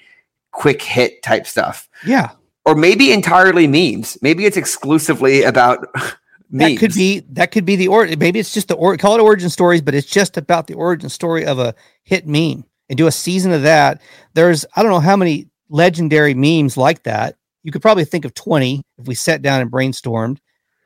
[0.51, 2.31] quick hit type stuff Yeah,
[2.65, 4.17] or maybe entirely memes.
[4.21, 6.13] Maybe it's exclusively about memes.
[6.53, 9.21] That could be that could be the or maybe it's just the or call it
[9.21, 11.73] origin stories, but it's just about the origin story of a
[12.03, 14.01] hit meme and do a season of that.
[14.33, 17.37] There's I don't know how many legendary memes like that.
[17.63, 20.39] You could probably think of 20 if we sat down and brainstormed.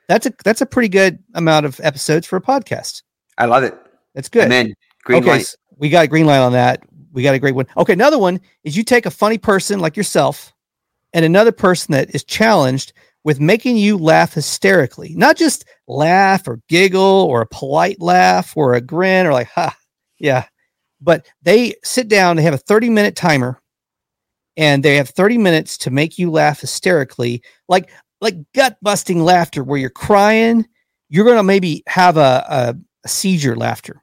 [0.07, 3.03] That's a that's a pretty good amount of episodes for a podcast.
[3.37, 3.75] I love it.
[4.13, 4.51] That's good.
[4.51, 4.73] I'm.
[5.03, 5.41] Green okay, light.
[5.41, 6.83] s- we got a green light on that.
[7.11, 7.67] We got a great one.
[7.77, 10.53] Okay, another one is you take a funny person like yourself
[11.13, 12.93] and another person that is challenged
[13.23, 15.13] with making you laugh hysterically.
[15.15, 19.75] Not just laugh or giggle or a polite laugh or a grin or like, ha,
[20.19, 20.45] yeah.
[21.01, 23.61] But they sit down, they have a 30 minute timer
[24.57, 27.89] and they have 30 minutes to make you laugh hysterically, like
[28.25, 30.67] like gut busting laughter where you're crying.
[31.09, 34.01] You're gonna maybe have a, a, a seizure laughter.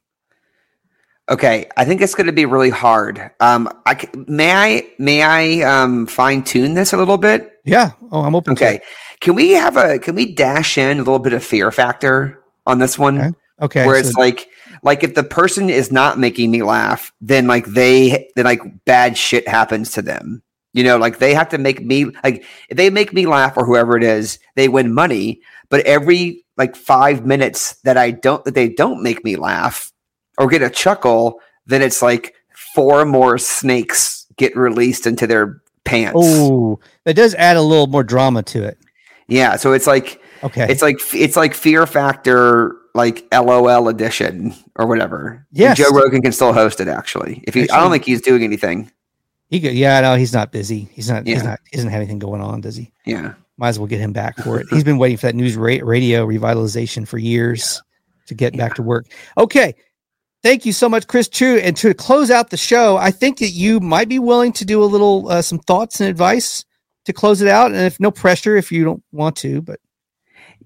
[1.29, 3.31] Okay, I think it's going to be really hard.
[3.39, 7.61] Um, I may I may I um fine tune this a little bit.
[7.65, 7.93] Yeah.
[8.11, 8.53] Oh, I'm open.
[8.55, 8.81] Okay,
[9.21, 12.79] can we have a can we dash in a little bit of fear factor on
[12.79, 13.19] this one?
[13.19, 13.33] Okay.
[13.61, 13.87] Okay.
[13.87, 14.49] where so- it's like
[14.83, 19.17] like if the person is not making me laugh then like they then like bad
[19.17, 20.43] shit happens to them
[20.73, 23.65] you know like they have to make me like if they make me laugh or
[23.67, 25.41] whoever it is they win money.
[25.69, 29.91] But every like five minutes that i don't that they don't make me laugh
[30.37, 32.35] or get a chuckle then it's like
[32.75, 36.13] four more snakes get released into their pants.
[36.17, 38.79] Oh, that does add a little more drama to it.
[39.29, 40.67] yeah so it's like Okay.
[40.69, 45.47] it's like it's like fear factor like lol edition or whatever.
[45.53, 48.43] Yeah, joe rogan can still host it actually if he i don't think he's doing
[48.45, 48.91] anything
[49.53, 50.89] he could, yeah, no, he's not busy.
[50.93, 52.91] He's not, he's not, he doesn't have anything going on, does he?
[53.05, 54.67] yeah Might as well get him back for it.
[54.71, 57.83] He's been waiting for that news ra- radio revitalization for years
[58.29, 59.05] to get back to work.
[59.37, 59.75] Okay.
[60.43, 61.59] Thank you so much, Chris Trew.
[61.59, 64.83] And to close out the show, I think that you might be willing to do
[64.83, 66.65] a little, uh, some thoughts and advice
[67.05, 67.73] to close it out.
[67.73, 69.81] And if no pressure, if you don't want to, but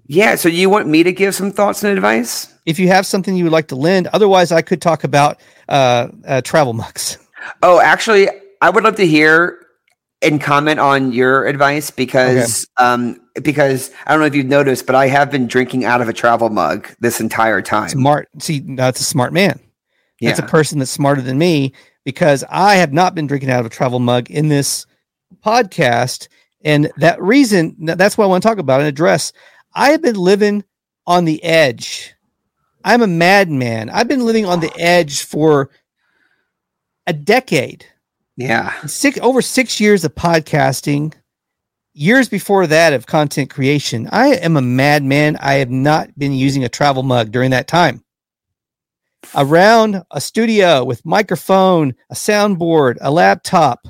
[0.08, 3.34] yeah so you want me to give some thoughts and advice if you have something
[3.34, 7.18] you would like to lend, otherwise I could talk about, uh, uh travel mugs.
[7.64, 8.28] oh actually
[8.60, 9.58] i would love to hear
[10.22, 14.94] and comment on your advice because um because i don't know if you've noticed but
[14.94, 18.28] i have been drinking out of a travel mug this entire time Smart.
[18.40, 19.60] See, that's a smart man.
[20.20, 21.72] yeah That's a person that's smarter than me
[22.06, 24.86] because I have not been drinking out of a travel mug in this
[25.44, 26.28] podcast.
[26.64, 29.32] And that reason, that's what I want to talk about and address.
[29.74, 30.64] I have been living
[31.06, 32.14] on the edge.
[32.84, 33.90] I'm a madman.
[33.90, 35.70] I've been living on the edge for
[37.08, 37.84] a decade,
[38.36, 41.14] yeah six over six years of podcasting,
[41.94, 44.08] years before that of content creation.
[44.12, 45.36] I am a madman.
[45.40, 48.02] I have not been using a travel mug during that time
[49.34, 53.88] around a studio with microphone, a soundboard, a laptop,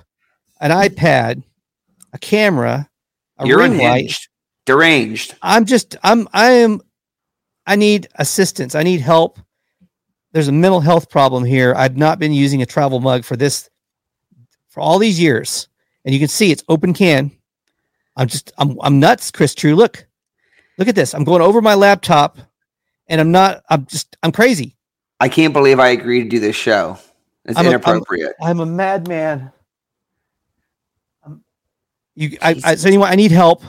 [0.61, 1.43] an iPad,
[2.13, 2.89] a camera,
[3.39, 4.17] a you're ring light.
[4.65, 6.81] deranged I'm just I'm I am
[7.67, 8.75] I need assistance.
[8.75, 9.39] I need help.
[10.33, 11.75] there's a mental health problem here.
[11.77, 13.69] I've not been using a travel mug for this
[14.77, 15.69] for all these years,
[16.05, 17.33] and you can see it's open can.
[18.15, 19.75] I'm just I'm I'm nuts, Chris Trew.
[19.75, 20.07] Look,
[20.77, 21.15] look at this.
[21.15, 22.37] I'm going over my laptop,
[23.09, 23.63] and I'm not.
[23.71, 24.77] I'm just I'm crazy.
[25.19, 26.99] I can't believe I agreed to do this show.
[27.47, 28.35] It's I'm a- I'm- inappropriate.
[28.43, 29.51] I'm a madman.
[31.25, 31.43] I'm-
[32.15, 33.63] You, I, I, so anyway, I need help,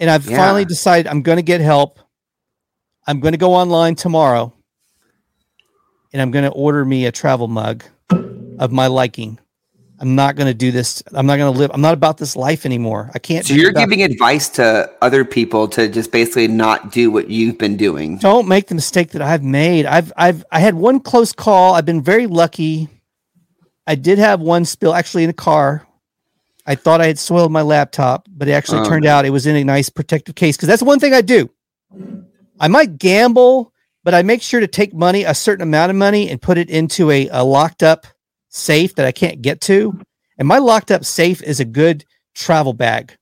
[0.00, 0.38] and I've Yeah.
[0.38, 2.00] finally decided I'm going to get help.
[3.06, 4.52] I'm going to go online tomorrow,
[6.12, 7.84] and I'm going to order me a travel mug
[8.58, 9.38] of my liking.
[10.00, 11.02] I'm not going to do this.
[11.12, 11.70] I'm not going to live.
[11.74, 13.10] I'm not about this life anymore.
[13.14, 13.44] I can't.
[13.44, 17.76] so you're giving advice to other people to just basically not do what you've been
[17.76, 18.18] doing.
[18.18, 19.86] don't make the mistake that I've made.
[19.86, 21.74] I've I've I had one close call.
[21.74, 22.88] I've been very lucky.
[23.86, 25.86] I did have one spill actually in a car.
[26.66, 29.46] I thought I had soiled my laptop, but it actually Oh, turned out it was
[29.46, 31.48] in a nice protective case because that's one thing I do.
[32.60, 33.72] I might gamble,
[34.04, 36.68] but I make sure to take money, a certain amount of money, and put it
[36.68, 38.06] into a, a locked up
[38.58, 39.98] safe that I can't get to.
[40.38, 42.04] And my locked up safe is a good
[42.34, 43.16] travel bag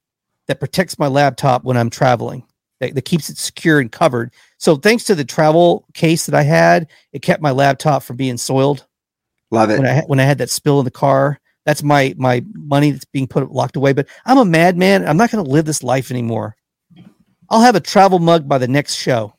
[0.49, 2.45] that protects my laptop when I'm traveling,
[2.81, 4.33] that, that keeps it secure and covered.
[4.59, 8.37] So thanks to the travel case that I had, it kept my laptop from being
[8.37, 8.87] soiled
[9.51, 9.79] Love it.
[9.79, 11.39] when I had- when I had that spill in the car.
[11.65, 13.93] That's my my money that's being put locked away.
[13.93, 15.07] But I'm a madman.
[15.09, 16.55] I'm not going to live this life anymore.
[17.51, 19.35] I'll have a travel mug by the next show.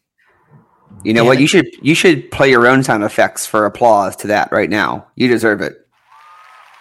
[1.06, 1.28] You know Yeah.
[1.30, 1.40] what?
[1.40, 5.08] You should you should play your own sound effects for applause to that right now.
[5.16, 5.87] You deserve it.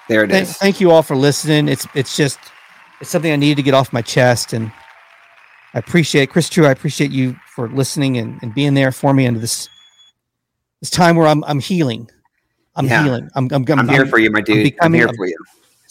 [0.08, 0.56] There it Thank, is.
[0.56, 1.68] thank you all for listening.
[1.68, 2.38] It's it's just
[3.00, 4.70] it's something I needed to get off my chest, and
[5.74, 6.66] I appreciate Chris Trew.
[6.66, 9.68] I appreciate you for listening and, and being there for me into this
[10.80, 12.08] this time where I'm I'm healing.
[12.76, 13.02] I'm Yeah.
[13.02, 13.28] healing.
[13.34, 14.58] I'm I'm, I'm, I'm here for you, my dude.
[14.58, 15.36] I'm, becoming here for you.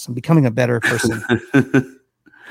[0.08, 1.22] I'm becoming a better person.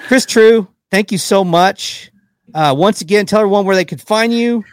[0.06, 2.10] Chris Trew, thank you so much.
[2.52, 4.64] Uh, once again, tell everyone where they could find you.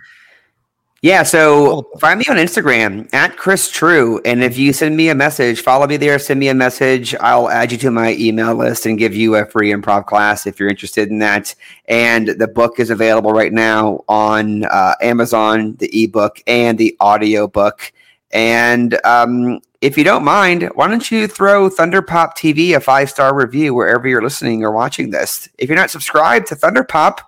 [1.03, 4.21] Yeah, so find me on Instagram at Chris Trew.
[4.23, 7.15] And if you send me a message, follow me there, send me a message.
[7.15, 10.59] I'll add you to my email list and give you a free improv class if
[10.59, 11.55] you're interested in that.
[11.87, 17.47] And the book is available right now on uh, Amazon, the ebook and the audio
[17.47, 17.91] book.
[18.29, 23.35] And um, if you don't mind, why don't you throw Thunderpop TV a five star
[23.35, 25.49] review wherever you're listening or watching this?
[25.57, 27.21] If you're not subscribed to Thunderpop,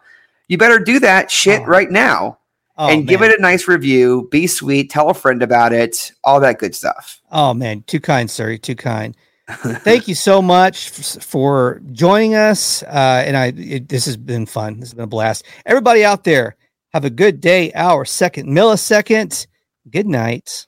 [0.48, 1.66] you better do that shit Oh.
[1.66, 2.38] right now
[2.76, 4.28] Oh, and give it a nice review.
[4.32, 4.90] Be sweet.
[4.90, 6.12] Tell a friend about it.
[6.24, 7.22] All that good stuff.
[7.32, 8.50] Oh man, too kind, sir.
[8.50, 9.16] You're too kind.
[9.48, 12.82] Thank you so much f- for joining us.
[12.84, 14.80] Uh, and I, it, this has been fun.
[14.80, 15.44] This has been a blast.
[15.66, 16.56] Everybody out there,
[16.94, 19.46] have a good day, hour, second, millisecond.
[19.90, 20.66] Good night.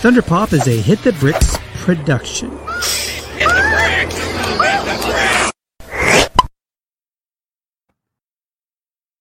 [0.00, 2.59] Thunderpop is a Hit the Bricks production.